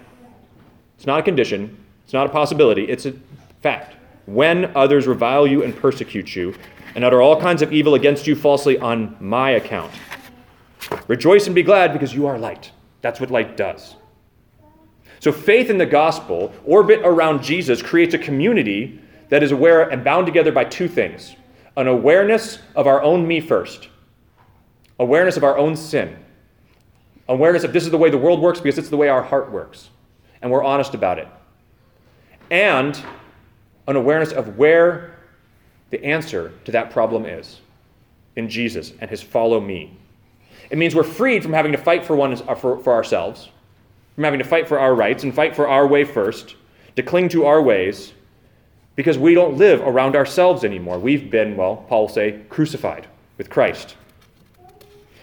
It's 0.95 1.07
not 1.07 1.19
a 1.19 1.23
condition. 1.23 1.75
It's 2.03 2.13
not 2.13 2.27
a 2.27 2.29
possibility. 2.29 2.83
It's 2.83 3.05
a 3.05 3.13
fact. 3.61 3.95
When 4.25 4.75
others 4.75 5.07
revile 5.07 5.47
you 5.47 5.63
and 5.63 5.75
persecute 5.75 6.35
you, 6.35 6.53
and 6.95 7.03
utter 7.03 7.21
all 7.21 7.39
kinds 7.41 7.63
of 7.63 7.73
evil 7.73 7.95
against 7.95 8.27
you 8.27 8.35
falsely 8.35 8.77
on 8.77 9.17
my 9.19 9.51
account. 9.51 9.91
Rejoice 11.07 11.47
and 11.47 11.55
be 11.55 11.63
glad 11.63 11.91
because 11.91 12.13
you 12.13 12.27
are 12.27 12.37
light. 12.37 12.71
That's 13.01 13.19
what 13.19 13.31
light 13.31 13.57
does. 13.57 13.95
So, 15.19 15.31
faith 15.31 15.69
in 15.69 15.77
the 15.79 15.85
gospel, 15.85 16.53
orbit 16.65 17.01
around 17.03 17.41
Jesus, 17.41 17.81
creates 17.81 18.13
a 18.13 18.19
community 18.19 18.99
that 19.29 19.41
is 19.41 19.51
aware 19.51 19.89
and 19.89 20.03
bound 20.03 20.27
together 20.27 20.51
by 20.51 20.65
two 20.65 20.87
things 20.87 21.35
an 21.75 21.87
awareness 21.87 22.59
of 22.75 22.87
our 22.87 23.01
own 23.01 23.27
me 23.27 23.39
first, 23.39 23.89
awareness 24.99 25.37
of 25.37 25.43
our 25.43 25.57
own 25.57 25.75
sin, 25.75 26.15
awareness 27.27 27.63
of 27.63 27.73
this 27.73 27.83
is 27.83 27.91
the 27.91 27.97
way 27.97 28.09
the 28.09 28.17
world 28.17 28.39
works 28.39 28.59
because 28.59 28.77
it's 28.77 28.89
the 28.89 28.97
way 28.97 29.09
our 29.09 29.23
heart 29.23 29.51
works, 29.51 29.89
and 30.41 30.51
we're 30.51 30.63
honest 30.63 30.93
about 30.93 31.17
it, 31.17 31.27
and 32.51 33.01
an 33.87 33.95
awareness 33.95 34.31
of 34.31 34.57
where 34.57 35.17
the 35.89 36.03
answer 36.03 36.51
to 36.65 36.71
that 36.71 36.91
problem 36.91 37.25
is 37.25 37.59
in 38.35 38.49
Jesus 38.49 38.93
and 38.99 39.09
his 39.09 39.21
follow 39.21 39.59
me. 39.59 39.95
It 40.69 40.77
means 40.77 40.95
we're 40.95 41.03
freed 41.03 41.43
from 41.43 41.53
having 41.53 41.71
to 41.71 41.77
fight 41.77 42.05
for, 42.05 42.15
one, 42.15 42.33
uh, 42.33 42.55
for, 42.55 42.79
for 42.79 42.93
ourselves, 42.93 43.49
from 44.15 44.23
having 44.23 44.39
to 44.39 44.45
fight 44.45 44.67
for 44.67 44.79
our 44.79 44.95
rights 44.95 45.23
and 45.23 45.33
fight 45.33 45.55
for 45.55 45.67
our 45.67 45.85
way 45.85 46.03
first, 46.03 46.55
to 46.95 47.03
cling 47.03 47.29
to 47.29 47.45
our 47.45 47.61
ways, 47.61 48.13
because 48.95 49.17
we 49.17 49.33
don't 49.33 49.57
live 49.57 49.81
around 49.81 50.15
ourselves 50.15 50.63
anymore. 50.63 50.99
We've 50.99 51.29
been, 51.29 51.55
well, 51.55 51.77
Paul 51.87 52.03
will 52.03 52.09
say, 52.09 52.41
crucified 52.49 53.07
with 53.37 53.49
Christ. 53.49 53.95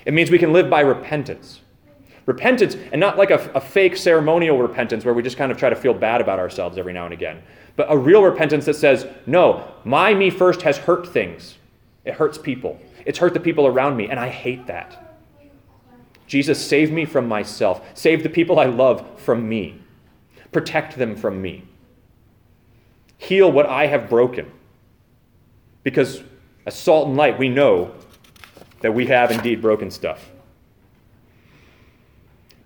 It 0.05 0.15
means 0.15 0.31
we 0.31 0.39
can 0.39 0.53
live 0.53 0.69
by 0.69 0.81
repentance. 0.81 1.61
Repentance, 2.27 2.77
and 2.93 3.01
not 3.01 3.19
like 3.19 3.31
a, 3.31 3.51
a, 3.55 3.61
fake 3.61 3.97
ceremonial 3.97 4.59
repentance 4.59 5.05
where 5.05 5.15
we 5.15 5.23
just 5.23 5.37
kind 5.37 5.51
of 5.51 5.59
try 5.59 5.71
to 5.71 5.77
feel 5.77 5.95
bad 5.95 6.21
about 6.21 6.39
ourselves 6.39 6.79
every 6.79 6.93
now 6.93 7.05
and 7.05 7.15
again, 7.15 7.43
but 7.77 7.87
a 7.91 7.97
real 7.97 8.23
repentance 8.23 8.67
that 8.67 8.75
says, 8.75 9.07
no, 9.27 9.73
my 9.85 10.15
me 10.15 10.31
first 10.31 10.63
has 10.63 10.77
hurt 10.79 11.09
things. 11.09 11.57
It 12.05 12.15
hurts 12.15 12.39
people. 12.39 12.81
It's 13.07 13.19
hurt 13.19 13.35
the 13.35 13.41
people 13.41 13.67
around 13.67 13.97
me, 13.97 14.09
and 14.09 14.21
I 14.21 14.29
hate 14.29 14.67
that. 14.67 15.19
Jesus, 16.27 16.65
save 16.65 16.93
me 16.93 17.05
from 17.05 17.27
myself. 17.27 17.83
Save 17.95 18.23
the 18.23 18.29
people 18.29 18.61
I 18.61 18.67
love 18.67 19.19
from 19.19 19.49
me. 19.49 19.81
Protect 20.53 20.97
them 20.97 21.17
from 21.17 21.43
me. 21.43 21.65
Heal 23.21 23.53
what 23.53 23.67
I 23.67 23.87
have 23.87 24.09
broken. 24.09 24.51
Because 25.83 26.23
as 26.65 26.75
salt 26.75 27.09
and 27.09 27.19
light, 27.19 27.39
we 27.39 27.51
know 27.51 27.93
that 28.81 28.95
we 28.95 29.07
have 29.07 29.31
indeed 29.31 29.61
broken 29.61 29.91
stuff. 29.91 30.31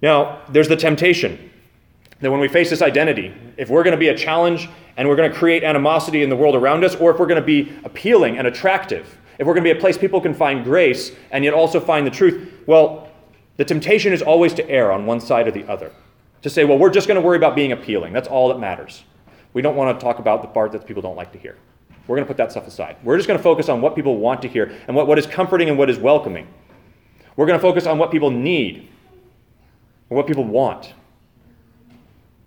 Now, 0.01 0.43
there's 0.49 0.69
the 0.69 0.77
temptation 0.77 1.51
that 2.21 2.31
when 2.31 2.39
we 2.39 2.47
face 2.47 2.71
this 2.71 2.83
identity, 2.83 3.35
if 3.57 3.69
we're 3.69 3.83
going 3.83 3.97
to 3.97 3.99
be 3.99 4.09
a 4.09 4.17
challenge 4.17 4.69
and 4.97 5.09
we're 5.09 5.17
going 5.17 5.31
to 5.31 5.37
create 5.37 5.65
animosity 5.65 6.23
in 6.23 6.31
the 6.31 6.37
world 6.37 6.55
around 6.55 6.85
us, 6.85 6.95
or 6.95 7.11
if 7.11 7.19
we're 7.19 7.27
going 7.27 7.41
to 7.41 7.47
be 7.47 7.73
appealing 7.83 8.39
and 8.39 8.47
attractive, 8.47 9.19
if 9.41 9.47
we're 9.49 9.55
going 9.55 9.65
to 9.65 9.75
be 9.75 9.77
a 9.77 9.81
place 9.81 9.99
people 9.99 10.21
can 10.21 10.35
find 10.35 10.63
grace 10.63 11.11
and 11.33 11.43
yet 11.43 11.53
also 11.53 11.81
find 11.81 12.07
the 12.07 12.13
truth, 12.13 12.53
well, 12.67 13.09
the 13.57 13.65
temptation 13.65 14.13
is 14.13 14.23
always 14.23 14.55
to 14.55 14.71
err 14.71 14.93
on 14.93 15.05
one 15.05 15.21
side 15.21 15.49
or 15.49 15.51
the 15.51 15.69
other. 15.69 15.91
To 16.43 16.51
say, 16.51 16.65
well, 16.65 16.79
we're 16.79 16.91
just 16.91 17.09
going 17.09 17.21
to 17.21 17.27
worry 17.27 17.39
about 17.39 17.57
being 17.57 17.73
appealing. 17.73 18.13
That's 18.13 18.29
all 18.29 18.49
that 18.51 18.61
matters. 18.61 19.03
We 19.55 19.63
don't 19.63 19.77
want 19.77 19.99
to 19.99 20.05
talk 20.05 20.19
about 20.19 20.43
the 20.43 20.49
part 20.49 20.73
that 20.73 20.87
people 20.87 21.01
don't 21.01 21.17
like 21.17 21.33
to 21.33 21.39
hear. 21.39 21.57
We're 22.07 22.17
going 22.17 22.27
to 22.27 22.29
put 22.29 22.37
that 22.37 22.51
stuff 22.51 22.67
aside. 22.67 22.97
We're 23.03 23.17
just 23.17 23.27
going 23.27 23.39
to 23.39 23.43
focus 23.43 23.71
on 23.71 23.81
what 23.81 23.95
people 23.95 24.19
want 24.19 24.43
to 24.43 24.49
hear 24.49 24.71
and 24.87 24.95
what, 24.95 25.07
what 25.07 25.19
is 25.19 25.27
comforting 25.27 25.71
and 25.71 25.79
what 25.79 25.89
is 25.89 25.97
welcoming. 25.97 26.47
We're 27.37 27.47
going 27.47 27.59
to 27.59 27.63
focus 27.63 27.87
on 27.87 27.99
what 27.99 28.11
people 28.11 28.31
need 28.31 28.89
or 30.11 30.17
what 30.17 30.27
people 30.27 30.45
want. 30.45 30.93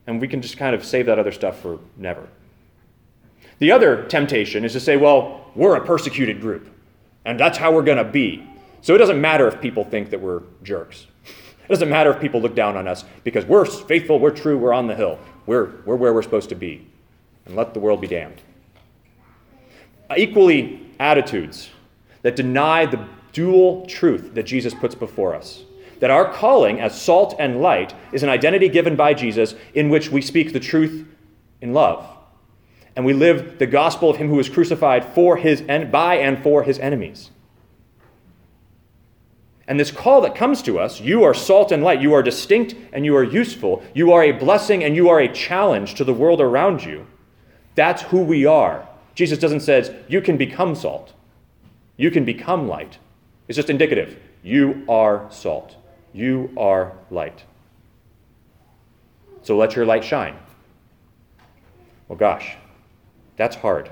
And 0.05 0.21
we 0.21 0.27
can 0.27 0.41
just 0.41 0.57
kind 0.57 0.75
of 0.75 0.85
save 0.85 1.07
that 1.07 1.17
other 1.17 1.31
stuff 1.31 1.59
for 1.59 1.79
never. 1.97 2.27
The 3.59 3.71
other 3.71 4.03
temptation 4.03 4.63
is 4.63 4.73
to 4.73 4.79
say, 4.79 4.95
well, 4.95 5.51
we're 5.55 5.75
a 5.75 5.83
persecuted 5.83 6.39
group, 6.39 6.69
and 7.25 7.39
that's 7.39 7.57
how 7.57 7.71
we're 7.71 7.81
going 7.81 7.97
to 7.97 8.03
be. 8.03 8.47
So 8.81 8.93
it 8.93 8.99
doesn't 8.99 9.19
matter 9.19 9.47
if 9.47 9.59
people 9.59 9.83
think 9.83 10.11
that 10.11 10.21
we're 10.21 10.43
jerks. 10.63 11.07
It 11.25 11.69
doesn't 11.69 11.89
matter 11.89 12.11
if 12.11 12.21
people 12.21 12.39
look 12.39 12.55
down 12.55 12.77
on 12.77 12.87
us 12.87 13.03
because 13.23 13.45
we're 13.45 13.65
faithful, 13.65 14.19
we're 14.19 14.31
true, 14.31 14.57
we're 14.57 14.73
on 14.73 14.87
the 14.87 14.95
hill. 14.95 15.19
We're, 15.47 15.81
we're 15.85 15.95
where 15.95 16.13
we're 16.13 16.21
supposed 16.21 16.49
to 16.49 16.55
be. 16.55 16.87
And 17.47 17.55
let 17.55 17.73
the 17.73 17.79
world 17.79 18.01
be 18.01 18.07
damned. 18.07 18.41
Uh, 20.09 20.15
equally, 20.17 20.85
attitudes 20.99 21.69
that 22.21 22.35
deny 22.35 22.85
the 22.85 23.07
dual 23.31 23.85
truth 23.85 24.33
that 24.33 24.43
Jesus 24.43 24.73
puts 24.73 24.95
before 24.95 25.33
us. 25.33 25.63
That 25.99 26.11
our 26.11 26.31
calling 26.31 26.79
as 26.79 26.99
salt 26.99 27.35
and 27.39 27.61
light 27.61 27.93
is 28.11 28.21
an 28.21 28.29
identity 28.29 28.69
given 28.69 28.95
by 28.95 29.13
Jesus 29.13 29.55
in 29.73 29.89
which 29.89 30.11
we 30.11 30.21
speak 30.21 30.53
the 30.53 30.59
truth 30.59 31.07
in 31.61 31.73
love. 31.73 32.05
And 32.95 33.05
we 33.05 33.13
live 33.13 33.59
the 33.59 33.67
gospel 33.67 34.09
of 34.09 34.17
him 34.17 34.27
who 34.27 34.35
was 34.35 34.49
crucified 34.49 35.05
for 35.05 35.37
his 35.37 35.63
and 35.67 35.91
by 35.91 36.15
and 36.15 36.41
for 36.41 36.63
his 36.63 36.79
enemies. 36.79 37.31
And 39.67 39.79
this 39.79 39.91
call 39.91 40.21
that 40.21 40.35
comes 40.35 40.61
to 40.63 40.79
us 40.79 40.99
you 40.99 41.23
are 41.23 41.33
salt 41.33 41.71
and 41.71 41.83
light, 41.83 42.01
you 42.01 42.13
are 42.13 42.23
distinct 42.23 42.75
and 42.93 43.05
you 43.05 43.15
are 43.15 43.23
useful, 43.23 43.83
you 43.93 44.11
are 44.11 44.23
a 44.23 44.31
blessing 44.31 44.83
and 44.83 44.95
you 44.95 45.09
are 45.09 45.19
a 45.19 45.31
challenge 45.31 45.95
to 45.95 46.03
the 46.03 46.13
world 46.13 46.41
around 46.41 46.83
you. 46.83 47.05
That's 47.77 48.01
who 48.01 48.23
we 48.23 48.47
are. 48.47 48.89
Jesus 49.13 49.37
doesn't 49.37 49.59
say 49.59 50.03
you 50.07 50.19
can 50.19 50.35
become 50.35 50.73
salt, 50.73 51.13
you 51.95 52.09
can 52.09 52.25
become 52.25 52.67
light. 52.67 52.97
It's 53.47 53.55
just 53.55 53.69
indicative. 53.69 54.19
You 54.41 54.83
are 54.89 55.27
salt, 55.29 55.75
you 56.11 56.51
are 56.57 56.93
light. 57.11 57.43
So 59.43 59.55
let 59.55 59.75
your 59.75 59.85
light 59.85 60.03
shine. 60.03 60.37
Well, 62.07 62.17
gosh, 62.17 62.57
that's 63.35 63.55
hard. 63.55 63.91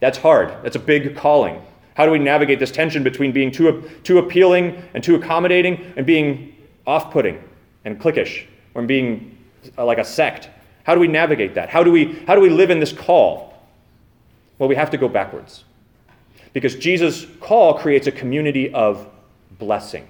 That's 0.00 0.16
hard. 0.16 0.54
That's 0.62 0.76
a 0.76 0.80
big 0.80 1.16
calling. 1.16 1.62
How 1.94 2.06
do 2.06 2.12
we 2.12 2.18
navigate 2.18 2.58
this 2.60 2.70
tension 2.70 3.02
between 3.02 3.30
being 3.30 3.50
too, 3.50 3.90
too 4.04 4.18
appealing 4.18 4.82
and 4.94 5.04
too 5.04 5.16
accommodating 5.16 5.92
and 5.96 6.06
being 6.06 6.56
off 6.86 7.12
putting 7.12 7.42
and 7.84 8.00
cliquish 8.00 8.46
or 8.74 8.82
being 8.82 9.36
uh, 9.76 9.84
like 9.84 9.98
a 9.98 10.04
sect? 10.04 10.48
How 10.86 10.94
do 10.94 11.00
we 11.00 11.08
navigate 11.08 11.56
that? 11.56 11.68
How 11.68 11.82
do 11.82 11.90
we, 11.90 12.12
how 12.28 12.36
do 12.36 12.40
we 12.40 12.48
live 12.48 12.70
in 12.70 12.78
this 12.78 12.92
call? 12.92 13.60
Well, 14.56 14.68
we 14.68 14.76
have 14.76 14.90
to 14.90 14.96
go 14.96 15.08
backwards. 15.08 15.64
Because 16.52 16.76
Jesus' 16.76 17.26
call 17.40 17.74
creates 17.74 18.06
a 18.06 18.12
community 18.12 18.72
of 18.72 19.04
blessing. 19.58 20.06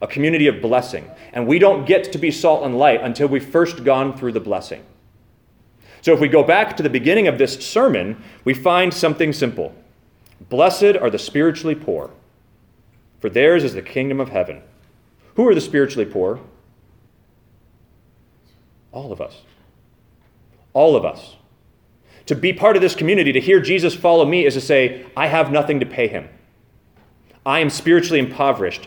A 0.00 0.06
community 0.06 0.46
of 0.46 0.62
blessing. 0.62 1.10
And 1.34 1.46
we 1.46 1.58
don't 1.58 1.84
get 1.84 2.10
to 2.12 2.16
be 2.16 2.30
salt 2.30 2.64
and 2.64 2.78
light 2.78 3.02
until 3.02 3.28
we've 3.28 3.46
first 3.46 3.84
gone 3.84 4.16
through 4.16 4.32
the 4.32 4.40
blessing. 4.40 4.82
So 6.00 6.14
if 6.14 6.20
we 6.20 6.28
go 6.28 6.42
back 6.42 6.78
to 6.78 6.82
the 6.82 6.88
beginning 6.88 7.28
of 7.28 7.36
this 7.36 7.58
sermon, 7.58 8.24
we 8.44 8.54
find 8.54 8.94
something 8.94 9.34
simple. 9.34 9.74
Blessed 10.48 10.96
are 10.96 11.10
the 11.10 11.18
spiritually 11.18 11.74
poor, 11.74 12.12
for 13.20 13.28
theirs 13.28 13.62
is 13.62 13.74
the 13.74 13.82
kingdom 13.82 14.20
of 14.20 14.30
heaven. 14.30 14.62
Who 15.34 15.46
are 15.46 15.54
the 15.54 15.60
spiritually 15.60 16.06
poor? 16.06 16.40
All 18.90 19.12
of 19.12 19.20
us. 19.20 19.42
All 20.76 20.94
of 20.94 21.06
us. 21.06 21.36
To 22.26 22.34
be 22.34 22.52
part 22.52 22.76
of 22.76 22.82
this 22.82 22.94
community, 22.94 23.32
to 23.32 23.40
hear 23.40 23.60
Jesus 23.60 23.94
follow 23.94 24.26
me, 24.26 24.44
is 24.44 24.52
to 24.52 24.60
say, 24.60 25.06
I 25.16 25.28
have 25.28 25.50
nothing 25.50 25.80
to 25.80 25.86
pay 25.86 26.06
him. 26.06 26.28
I 27.46 27.60
am 27.60 27.70
spiritually 27.70 28.18
impoverished. 28.18 28.86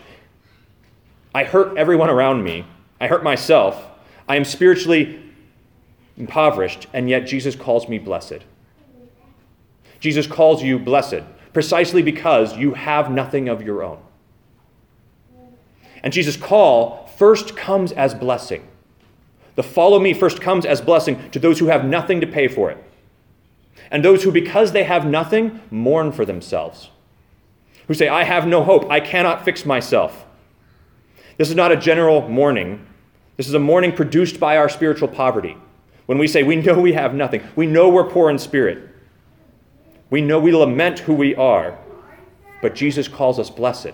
I 1.34 1.42
hurt 1.42 1.76
everyone 1.76 2.08
around 2.08 2.44
me. 2.44 2.64
I 3.00 3.08
hurt 3.08 3.24
myself. 3.24 3.88
I 4.28 4.36
am 4.36 4.44
spiritually 4.44 5.20
impoverished, 6.16 6.86
and 6.92 7.10
yet 7.10 7.26
Jesus 7.26 7.56
calls 7.56 7.88
me 7.88 7.98
blessed. 7.98 8.44
Jesus 9.98 10.28
calls 10.28 10.62
you 10.62 10.78
blessed 10.78 11.24
precisely 11.52 12.02
because 12.02 12.56
you 12.56 12.74
have 12.74 13.10
nothing 13.10 13.48
of 13.48 13.62
your 13.62 13.82
own. 13.82 13.98
And 16.04 16.12
Jesus' 16.12 16.36
call 16.36 17.08
first 17.16 17.56
comes 17.56 17.90
as 17.90 18.14
blessing. 18.14 18.69
The 19.56 19.62
follow 19.62 19.98
me 19.98 20.14
first 20.14 20.40
comes 20.40 20.64
as 20.64 20.80
blessing 20.80 21.30
to 21.30 21.38
those 21.38 21.58
who 21.58 21.66
have 21.66 21.84
nothing 21.84 22.20
to 22.20 22.26
pay 22.26 22.48
for 22.48 22.70
it. 22.70 22.82
And 23.90 24.04
those 24.04 24.22
who, 24.22 24.30
because 24.30 24.72
they 24.72 24.84
have 24.84 25.06
nothing, 25.06 25.60
mourn 25.70 26.12
for 26.12 26.24
themselves. 26.24 26.90
Who 27.88 27.94
say, 27.94 28.08
I 28.08 28.24
have 28.24 28.46
no 28.46 28.62
hope. 28.62 28.90
I 28.90 29.00
cannot 29.00 29.44
fix 29.44 29.64
myself. 29.66 30.24
This 31.38 31.48
is 31.48 31.56
not 31.56 31.72
a 31.72 31.76
general 31.76 32.28
mourning. 32.28 32.86
This 33.36 33.48
is 33.48 33.54
a 33.54 33.58
mourning 33.58 33.92
produced 33.92 34.38
by 34.38 34.58
our 34.58 34.68
spiritual 34.68 35.08
poverty. 35.08 35.56
When 36.06 36.18
we 36.18 36.28
say, 36.28 36.42
we 36.42 36.56
know 36.56 36.78
we 36.78 36.92
have 36.92 37.14
nothing, 37.14 37.42
we 37.56 37.66
know 37.66 37.88
we're 37.88 38.10
poor 38.10 38.30
in 38.30 38.38
spirit, 38.38 38.88
we 40.10 40.20
know 40.20 40.40
we 40.40 40.52
lament 40.52 40.98
who 40.98 41.14
we 41.14 41.36
are, 41.36 41.78
but 42.60 42.74
Jesus 42.74 43.06
calls 43.06 43.38
us 43.38 43.48
blessed. 43.48 43.92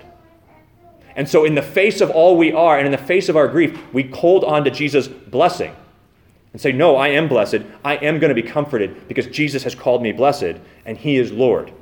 And 1.16 1.26
so, 1.26 1.46
in 1.46 1.54
the 1.54 1.62
face 1.62 2.02
of 2.02 2.10
all 2.10 2.36
we 2.36 2.52
are 2.52 2.76
and 2.76 2.84
in 2.84 2.92
the 2.92 2.98
face 2.98 3.30
of 3.30 3.36
our 3.36 3.48
grief, 3.48 3.76
we 3.92 4.02
hold 4.04 4.44
on 4.44 4.64
to 4.64 4.70
Jesus' 4.70 5.08
blessing 5.08 5.74
and 6.52 6.60
say, 6.60 6.72
No, 6.72 6.96
I 6.96 7.08
am 7.08 7.26
blessed. 7.26 7.62
I 7.84 7.96
am 7.96 8.18
going 8.18 8.28
to 8.28 8.40
be 8.40 8.46
comforted 8.46 9.08
because 9.08 9.26
Jesus 9.26 9.62
has 9.64 9.74
called 9.74 10.02
me 10.02 10.12
blessed 10.12 10.56
and 10.84 10.98
he 10.98 11.16
is 11.16 11.32
Lord. 11.32 11.72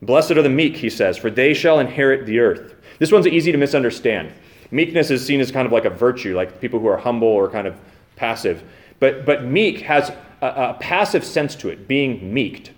Blessed 0.00 0.32
are 0.32 0.42
the 0.42 0.48
meek, 0.48 0.76
he 0.76 0.90
says, 0.90 1.16
for 1.16 1.30
they 1.30 1.54
shall 1.54 1.78
inherit 1.78 2.26
the 2.26 2.40
earth. 2.40 2.74
This 2.98 3.12
one's 3.12 3.26
easy 3.26 3.52
to 3.52 3.58
misunderstand. 3.58 4.32
Meekness 4.72 5.10
is 5.10 5.24
seen 5.24 5.40
as 5.40 5.52
kind 5.52 5.66
of 5.66 5.72
like 5.72 5.84
a 5.84 5.90
virtue, 5.90 6.34
like 6.34 6.60
people 6.60 6.80
who 6.80 6.88
are 6.88 6.96
humble 6.96 7.28
or 7.28 7.48
kind 7.48 7.68
of 7.68 7.76
passive. 8.16 8.64
But, 8.98 9.24
but 9.24 9.44
meek 9.44 9.80
has 9.82 10.10
a, 10.40 10.46
a 10.46 10.76
passive 10.80 11.24
sense 11.24 11.54
to 11.56 11.68
it, 11.68 11.86
being 11.86 12.32
meeked. 12.34 12.70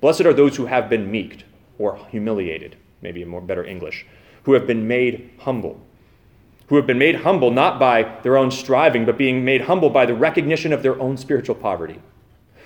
Blessed 0.00 0.22
are 0.22 0.32
those 0.32 0.56
who 0.56 0.66
have 0.66 0.88
been 0.88 1.12
meeked 1.12 1.42
or 1.80 1.96
humiliated, 2.10 2.76
maybe 3.00 3.22
a 3.22 3.26
more 3.26 3.40
better 3.40 3.64
English, 3.64 4.06
who 4.44 4.52
have 4.52 4.66
been 4.66 4.86
made 4.86 5.30
humble. 5.38 5.80
Who 6.68 6.76
have 6.76 6.86
been 6.86 6.98
made 6.98 7.16
humble 7.16 7.50
not 7.50 7.80
by 7.80 8.02
their 8.22 8.36
own 8.36 8.50
striving, 8.50 9.06
but 9.06 9.16
being 9.16 9.44
made 9.44 9.62
humble 9.62 9.88
by 9.88 10.04
the 10.04 10.14
recognition 10.14 10.72
of 10.72 10.82
their 10.82 11.00
own 11.00 11.16
spiritual 11.16 11.54
poverty. 11.54 11.98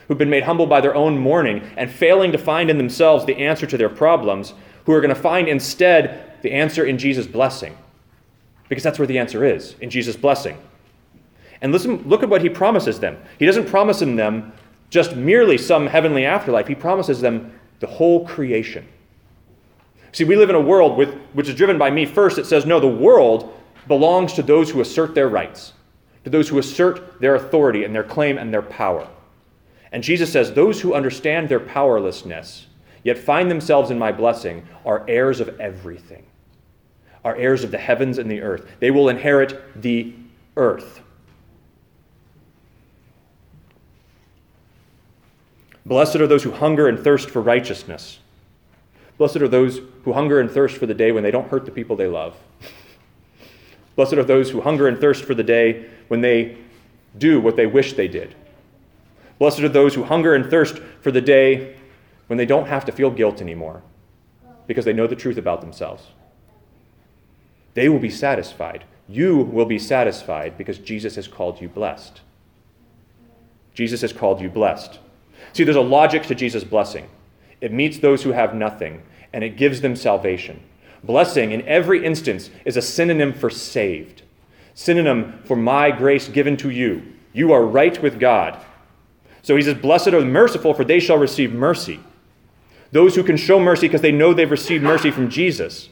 Who've 0.09 0.19
been 0.19 0.29
made 0.29 0.43
humble 0.43 0.67
by 0.67 0.81
their 0.81 0.95
own 0.95 1.17
mourning 1.17 1.63
and 1.77 1.91
failing 1.91 2.33
to 2.33 2.39
find 2.39 2.69
in 2.69 2.77
themselves 2.77 3.25
the 3.25 3.37
answer 3.37 3.67
to 3.67 3.79
their 3.79 3.89
problems, 3.89 4.53
who 4.85 4.93
are 4.93 5.01
going 5.01 5.15
to 5.15 5.21
find 5.21 5.49
instead 5.49 6.43
the 6.43 6.53
answer 6.53 6.85
in 6.85 6.99
Jesus' 6.99 7.27
blessing. 7.27 7.79
Because 8.69 8.83
that's 8.83 8.99
where 8.99 9.07
the 9.07 9.19
answer 9.19 9.45
is, 9.45 9.77
in 9.81 9.91
Jesus' 9.91 10.17
blessing. 10.17 10.59
And 11.63 11.73
listen, 11.73 12.03
look 12.07 12.23
at 12.23 12.29
what 12.29 12.43
he 12.43 12.51
promises 12.51 12.99
them. 12.99 13.17
He 13.39 13.47
doesn't 13.47 13.69
promise 13.69 14.01
them 14.01 14.53
just 14.91 15.17
merely 15.17 15.57
some 15.57 15.87
heavenly 15.87 16.25
afterlife, 16.27 16.67
he 16.67 16.75
promises 16.75 17.21
them 17.21 17.53
the 17.81 17.87
whole 17.87 18.27
creation. 18.27 18.87
See, 20.15 20.23
we 20.23 20.37
live 20.37 20.49
in 20.49 20.55
a 20.55 20.61
world 20.61 20.97
with, 20.97 21.13
which 21.33 21.49
is 21.49 21.57
driven 21.57 21.77
by 21.77 21.91
me 21.91 22.07
first. 22.07 22.39
It 22.39 22.47
says, 22.47 22.65
no, 22.65 22.79
the 22.79 22.87
world 22.87 23.53
belongs 23.89 24.33
to 24.35 24.43
those 24.45 24.71
who 24.71 24.81
assert 24.81 25.13
their 25.13 25.29
rights, 25.29 25.73
to 26.23 26.31
those 26.31 26.49
who 26.49 26.61
assert 26.61 27.21
their 27.21 27.35
authority 27.35 27.83
and 27.83 27.93
their 27.93 28.05
claim 28.05 28.39
and 28.39 28.55
their 28.55 28.63
power. 28.63 29.09
And 29.91 30.05
Jesus 30.05 30.31
says, 30.31 30.53
those 30.53 30.81
who 30.81 30.95
understand 30.95 31.49
their 31.49 31.59
powerlessness, 31.59 32.69
yet 33.03 33.19
find 33.19 33.51
themselves 33.51 33.91
in 33.91 33.99
my 33.99 34.13
blessing, 34.13 34.65
are 34.87 35.05
heirs 35.09 35.41
of 35.41 35.61
everything, 35.61 36.25
are 37.25 37.35
heirs 37.35 37.65
of 37.65 37.73
the 37.73 37.79
heavens 37.79 38.19
and 38.19 38.31
the 38.31 38.41
earth. 38.41 38.69
They 38.79 38.93
will 38.93 39.09
inherit 39.09 39.83
the 39.83 40.15
earth. 40.57 41.01
Blessed 45.85 46.17
are 46.17 46.29
those 46.29 46.45
who 46.45 46.53
hunger 46.53 46.87
and 46.87 47.01
thirst 47.01 47.31
for 47.31 47.43
righteousness. 47.43 48.21
Blessed 49.19 49.37
are 49.37 49.49
those 49.49 49.81
who 50.05 50.13
hunger 50.13 50.41
and 50.41 50.51
thirst 50.51 50.77
for 50.77 50.87
the 50.87 50.95
day 50.95 51.13
when 51.13 51.23
they 51.23 51.31
don't 51.31 51.49
hurt 51.49 51.65
the 51.65 51.71
people 51.71 51.97
they 51.97 52.09
love. 52.09 52.35
Blessed 53.97 54.15
are 54.15 54.25
those 54.25 54.51
who 54.51 54.61
hunger 54.61 54.89
and 54.89 54.99
thirst 54.99 55.25
for 55.25 55.35
the 55.35 55.45
day 55.45 55.89
when 56.09 56.21
they 56.21 56.59
do 57.17 57.41
what 57.41 57.57
they 57.57 57.67
wish 57.67 57.93
they 57.93 58.09
did. 58.09 58.35
Blessed 59.39 59.61
are 59.61 59.69
those 59.69 59.95
who 59.95 60.05
hunger 60.05 60.35
and 60.35 60.51
thirst 60.51 60.79
for 61.01 61.11
the 61.11 61.21
day 61.21 61.77
when 62.27 62.37
they 62.37 62.47
don't 62.47 62.67
have 62.67 62.85
to 62.87 62.93
feel 62.93 63.11
guilt 63.11 63.41
anymore 63.41 63.83
because 64.67 64.85
they 64.85 64.93
know 64.93 65.07
the 65.07 65.17
truth 65.17 65.37
about 65.37 65.61
themselves. 65.61 66.05
They 67.75 67.89
will 67.89 67.99
be 67.99 68.11
satisfied. 68.11 68.85
You 69.09 69.39
will 69.39 69.67
be 69.67 69.79
satisfied 69.79 70.57
because 70.57 70.79
Jesus 70.79 71.17
has 71.17 71.29
called 71.29 71.61
you 71.61 71.69
blessed. 71.69 72.21
Jesus 73.75 74.01
has 74.01 74.13
called 74.13 74.41
you 74.41 74.49
blessed. 74.49 74.99
See, 75.53 75.65
there's 75.65 75.77
a 75.77 75.81
logic 75.81 76.23
to 76.25 76.35
Jesus' 76.35 76.65
blessing. 76.65 77.09
It 77.65 77.73
meets 77.73 77.97
those 77.97 78.23
who 78.23 78.33
have 78.33 78.55
nothing, 78.55 79.01
and 79.33 79.43
it 79.43 79.57
gives 79.57 79.81
them 79.81 79.97
salvation. 79.97 80.63
Blessing, 81.03 81.51
in 81.51 81.67
every 81.67 82.05
instance, 82.05 82.51
is 82.67 82.77
a 82.77 82.83
synonym 82.83 83.33
for 83.33 83.49
saved, 83.49 84.21
synonym 84.75 85.41
for 85.47 85.57
my 85.57 85.91
grace 85.91 86.29
given 86.29 86.59
to 86.59 86.69
you. 86.69 87.15
You 87.33 87.53
are 87.53 87.65
right 87.65 88.01
with 88.03 88.21
God. 88.21 88.63
So 89.41 89.57
he 89.57 89.63
says, 89.63 89.79
Blessed 89.79 90.09
are 90.09 90.21
the 90.21 90.27
merciful, 90.27 90.75
for 90.75 90.85
they 90.85 91.01
shall 91.01 91.17
receive 91.17 91.55
mercy. 91.55 92.01
Those 92.93 93.15
who 93.15 93.23
can 93.23 93.39
show 93.39 93.59
mercy 93.59 93.89
because 93.89 94.03
they 94.03 94.13
know 94.13 94.35
they've 94.35 94.51
received 94.51 94.85
mercy 94.85 95.11
from 95.11 95.31
Jesus. 95.31 95.89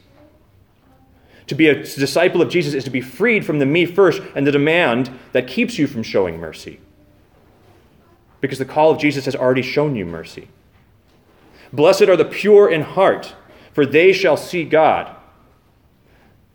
To 1.47 1.55
be 1.55 1.69
a 1.69 1.81
disciple 1.81 2.43
of 2.43 2.49
Jesus 2.49 2.75
is 2.75 2.83
to 2.83 2.91
be 2.91 3.01
freed 3.01 3.47
from 3.47 3.57
the 3.57 3.65
me 3.65 3.87
first 3.87 4.21
and 4.35 4.45
the 4.45 4.51
demand 4.51 5.09
that 5.31 5.47
keeps 5.47 5.79
you 5.79 5.87
from 5.87 6.03
showing 6.03 6.39
mercy 6.39 6.79
because 8.41 8.59
the 8.59 8.65
call 8.65 8.91
of 8.91 8.99
Jesus 8.99 9.23
has 9.23 9.37
already 9.37 9.61
shown 9.61 9.95
you 9.95 10.05
mercy. 10.05 10.49
Blessed 11.73 12.03
are 12.03 12.15
the 12.15 12.23
pure 12.23 12.69
in 12.69 12.81
heart, 12.81 13.35
for 13.73 13.85
they 13.85 14.13
shall 14.13 14.37
see 14.37 14.63
God. 14.63 15.13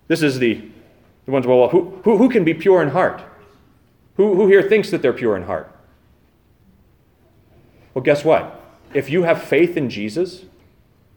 This 0.07 0.22
is 0.22 0.38
the, 0.38 0.62
the 1.26 1.33
ones, 1.33 1.46
well, 1.46 1.68
who, 1.68 2.00
who, 2.04 2.16
who 2.16 2.31
can 2.31 2.44
be 2.44 2.54
pure 2.54 2.81
in 2.81 2.90
heart? 2.90 3.22
Who, 4.16 4.37
who 4.37 4.46
here 4.46 4.62
thinks 4.62 4.90
that 4.90 5.02
they're 5.02 5.12
pure 5.12 5.37
in 5.37 5.42
heart? 5.42 5.74
Well, 7.92 8.04
guess 8.04 8.24
what? 8.24 8.62
If 8.94 9.11
you 9.11 9.24
have 9.24 9.42
faith 9.42 9.76
in 9.76 9.90
Jesus, 9.90 10.44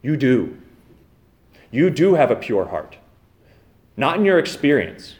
you 0.01 0.17
do. 0.17 0.57
You 1.69 1.89
do 1.89 2.15
have 2.15 2.31
a 2.31 2.35
pure 2.35 2.65
heart. 2.65 2.97
Not 3.95 4.17
in 4.17 4.25
your 4.25 4.39
experience, 4.39 5.15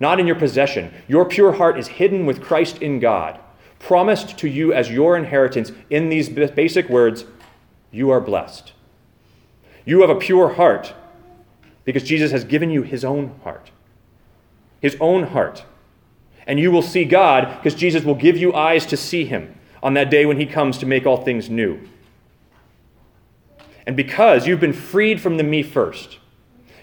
not 0.00 0.18
in 0.18 0.26
your 0.26 0.36
possession. 0.36 0.92
Your 1.06 1.24
pure 1.24 1.52
heart 1.52 1.78
is 1.78 1.86
hidden 1.86 2.26
with 2.26 2.42
Christ 2.42 2.82
in 2.82 2.98
God 2.98 3.38
promised 3.78 4.36
to 4.38 4.48
you 4.48 4.72
as 4.72 4.90
your 4.90 5.16
inheritance 5.16 5.72
in 5.88 6.08
these 6.10 6.28
basic 6.28 6.88
words 6.88 7.24
you 7.90 8.10
are 8.10 8.20
blessed. 8.20 8.72
You 9.84 10.00
have 10.02 10.10
a 10.10 10.14
pure 10.14 10.54
heart 10.54 10.94
because 11.84 12.02
Jesus 12.02 12.30
has 12.30 12.44
given 12.44 12.70
you 12.70 12.82
his 12.82 13.04
own 13.04 13.34
heart. 13.42 13.70
His 14.80 14.96
own 15.00 15.24
heart. 15.24 15.64
And 16.46 16.60
you 16.60 16.70
will 16.70 16.82
see 16.82 17.04
God 17.04 17.56
because 17.56 17.74
Jesus 17.74 18.04
will 18.04 18.14
give 18.14 18.36
you 18.36 18.54
eyes 18.54 18.86
to 18.86 18.96
see 18.96 19.24
him 19.24 19.54
on 19.82 19.94
that 19.94 20.10
day 20.10 20.26
when 20.26 20.38
he 20.38 20.46
comes 20.46 20.78
to 20.78 20.86
make 20.86 21.06
all 21.06 21.22
things 21.22 21.50
new. 21.50 21.80
And 23.86 23.96
because 23.96 24.46
you've 24.46 24.60
been 24.60 24.72
freed 24.72 25.20
from 25.20 25.36
the 25.36 25.42
me 25.42 25.62
first, 25.62 26.18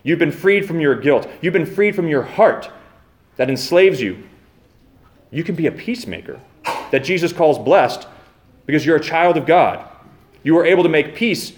you've 0.03 0.19
been 0.19 0.31
freed 0.31 0.65
from 0.65 0.79
your 0.79 0.95
guilt, 0.95 1.27
you've 1.41 1.53
been 1.53 1.65
freed 1.65 1.95
from 1.95 2.07
your 2.07 2.23
heart 2.23 2.69
that 3.37 3.49
enslaves 3.49 4.01
you, 4.01 4.23
you 5.31 5.43
can 5.43 5.55
be 5.55 5.67
a 5.67 5.71
peacemaker 5.71 6.39
that 6.91 7.03
Jesus 7.03 7.31
calls 7.31 7.59
blessed 7.59 8.07
because 8.65 8.85
you're 8.85 8.95
a 8.95 9.01
child 9.01 9.37
of 9.37 9.45
God. 9.45 9.87
You 10.47 10.57
are 10.59 10.65
able 10.65 10.83
to 10.83 10.89
make 10.89 11.13
peace 11.13 11.51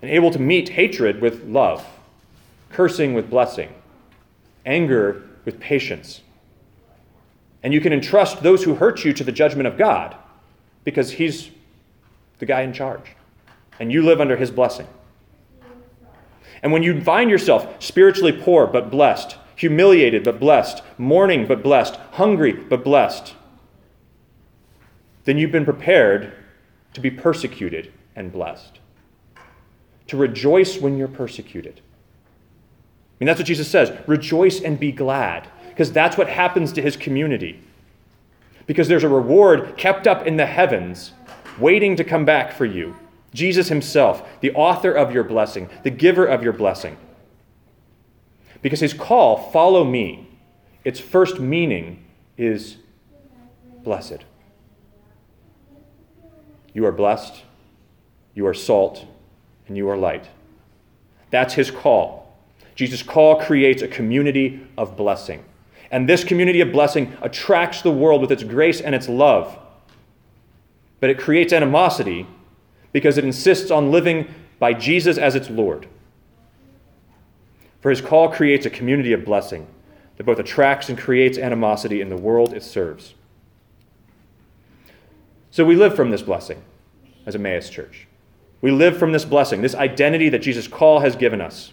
and 0.00 0.10
able 0.10 0.30
to 0.30 0.38
meet 0.38 0.70
hatred 0.70 1.20
with 1.20 1.44
love, 1.44 1.86
cursing 2.70 3.12
with 3.12 3.28
blessing, 3.28 3.74
anger 4.64 5.22
with 5.44 5.60
patience. 5.60 6.22
And 7.62 7.74
you 7.74 7.82
can 7.82 7.92
entrust 7.92 8.42
those 8.42 8.64
who 8.64 8.76
hurt 8.76 9.04
you 9.04 9.12
to 9.12 9.22
the 9.22 9.32
judgment 9.32 9.66
of 9.66 9.76
God 9.76 10.16
because 10.84 11.10
He's 11.10 11.50
the 12.38 12.46
guy 12.46 12.62
in 12.62 12.72
charge. 12.72 13.16
And 13.78 13.92
you 13.92 14.02
live 14.02 14.18
under 14.18 14.38
His 14.38 14.50
blessing. 14.50 14.86
And 16.62 16.72
when 16.72 16.82
you 16.82 17.02
find 17.02 17.28
yourself 17.28 17.82
spiritually 17.82 18.32
poor 18.32 18.66
but 18.66 18.90
blessed, 18.90 19.36
humiliated 19.56 20.24
but 20.24 20.40
blessed, 20.40 20.82
mourning 20.96 21.46
but 21.46 21.62
blessed, 21.62 21.96
hungry 22.12 22.54
but 22.54 22.82
blessed, 22.82 23.34
then 25.26 25.36
you've 25.36 25.52
been 25.52 25.66
prepared 25.66 26.32
to 26.94 27.00
be 27.00 27.10
persecuted 27.10 27.92
and 28.16 28.32
blessed. 28.32 28.78
To 30.08 30.16
rejoice 30.16 30.78
when 30.78 30.96
you're 30.96 31.08
persecuted. 31.08 31.80
I 31.80 33.16
mean, 33.20 33.26
that's 33.26 33.38
what 33.38 33.46
Jesus 33.46 33.68
says 33.68 33.92
rejoice 34.06 34.60
and 34.60 34.78
be 34.78 34.92
glad, 34.92 35.48
because 35.68 35.92
that's 35.92 36.16
what 36.16 36.28
happens 36.28 36.72
to 36.72 36.82
his 36.82 36.96
community. 36.96 37.60
Because 38.66 38.88
there's 38.88 39.04
a 39.04 39.08
reward 39.08 39.76
kept 39.76 40.06
up 40.06 40.26
in 40.26 40.36
the 40.36 40.46
heavens 40.46 41.12
waiting 41.58 41.96
to 41.96 42.04
come 42.04 42.24
back 42.24 42.52
for 42.52 42.64
you. 42.64 42.96
Jesus 43.32 43.68
himself, 43.68 44.26
the 44.40 44.52
author 44.52 44.92
of 44.92 45.12
your 45.12 45.24
blessing, 45.24 45.68
the 45.82 45.90
giver 45.90 46.24
of 46.24 46.42
your 46.42 46.52
blessing. 46.52 46.96
Because 48.62 48.80
his 48.80 48.94
call, 48.94 49.50
follow 49.50 49.84
me, 49.84 50.28
its 50.84 51.00
first 51.00 51.38
meaning 51.40 52.04
is 52.38 52.76
blessed. 53.82 54.24
You 56.74 56.84
are 56.84 56.92
blessed, 56.92 57.42
you 58.34 58.46
are 58.46 58.52
salt, 58.52 59.06
and 59.66 59.76
you 59.76 59.88
are 59.88 59.96
light. 59.96 60.28
That's 61.30 61.54
his 61.54 61.70
call. 61.70 62.36
Jesus' 62.74 63.02
call 63.02 63.40
creates 63.40 63.82
a 63.82 63.88
community 63.88 64.66
of 64.76 64.96
blessing. 64.96 65.44
And 65.90 66.08
this 66.08 66.24
community 66.24 66.60
of 66.60 66.72
blessing 66.72 67.16
attracts 67.22 67.82
the 67.82 67.92
world 67.92 68.20
with 68.20 68.32
its 68.32 68.42
grace 68.42 68.80
and 68.80 68.94
its 68.94 69.08
love. 69.08 69.56
But 70.98 71.10
it 71.10 71.18
creates 71.18 71.52
animosity 71.52 72.26
because 72.92 73.16
it 73.16 73.24
insists 73.24 73.70
on 73.70 73.92
living 73.92 74.32
by 74.58 74.72
Jesus 74.72 75.18
as 75.18 75.34
its 75.34 75.48
Lord. 75.48 75.86
For 77.80 77.90
his 77.90 78.00
call 78.00 78.30
creates 78.30 78.66
a 78.66 78.70
community 78.70 79.12
of 79.12 79.24
blessing 79.24 79.66
that 80.16 80.24
both 80.24 80.38
attracts 80.38 80.88
and 80.88 80.98
creates 80.98 81.38
animosity 81.38 82.00
in 82.00 82.08
the 82.08 82.16
world 82.16 82.54
it 82.54 82.62
serves. 82.62 83.14
So 85.54 85.64
we 85.64 85.76
live 85.76 85.94
from 85.94 86.10
this 86.10 86.22
blessing 86.22 86.64
as 87.26 87.36
Emmaus 87.36 87.70
Church. 87.70 88.08
We 88.60 88.72
live 88.72 88.98
from 88.98 89.12
this 89.12 89.24
blessing, 89.24 89.62
this 89.62 89.76
identity 89.76 90.28
that 90.30 90.40
Jesus' 90.40 90.66
call 90.66 90.98
has 90.98 91.14
given 91.14 91.40
us. 91.40 91.72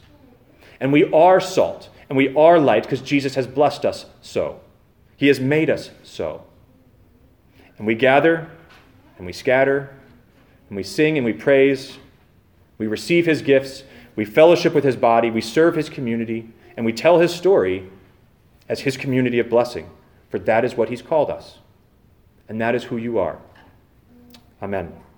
And 0.79 0.93
we 0.93 1.11
are 1.11 1.39
salt 1.39 1.89
and 2.07 2.15
we 2.15 2.31
are 2.35 2.59
light 2.59 2.83
because 2.83 3.01
Jesus 3.01 3.33
has 3.33 3.47
blessed 3.47 3.83
us 3.83 4.05
so. 4.21 4.59
He 5.17 5.29
has 5.29 5.39
made 5.39 5.67
us 5.67 5.89
so. 6.03 6.43
And 7.79 7.87
we 7.87 7.95
gather 7.95 8.51
and 9.17 9.25
we 9.25 9.33
scatter 9.33 9.97
and 10.69 10.77
we 10.77 10.83
sing 10.83 11.17
and 11.17 11.25
we 11.25 11.33
praise. 11.33 11.97
We 12.77 12.85
receive 12.85 13.25
his 13.25 13.41
gifts. 13.41 13.83
We 14.15 14.25
fellowship 14.25 14.75
with 14.75 14.83
his 14.83 14.95
body. 14.95 15.31
We 15.31 15.41
serve 15.41 15.75
his 15.75 15.89
community. 15.89 16.53
And 16.77 16.85
we 16.85 16.93
tell 16.93 17.17
his 17.17 17.33
story 17.33 17.89
as 18.69 18.81
his 18.81 18.95
community 18.95 19.39
of 19.39 19.49
blessing. 19.49 19.89
For 20.29 20.37
that 20.37 20.63
is 20.63 20.75
what 20.75 20.89
he's 20.89 21.01
called 21.01 21.31
us. 21.31 21.57
And 22.47 22.61
that 22.61 22.75
is 22.75 22.83
who 22.83 22.97
you 22.97 23.17
are. 23.17 23.39
Amen. 24.61 25.10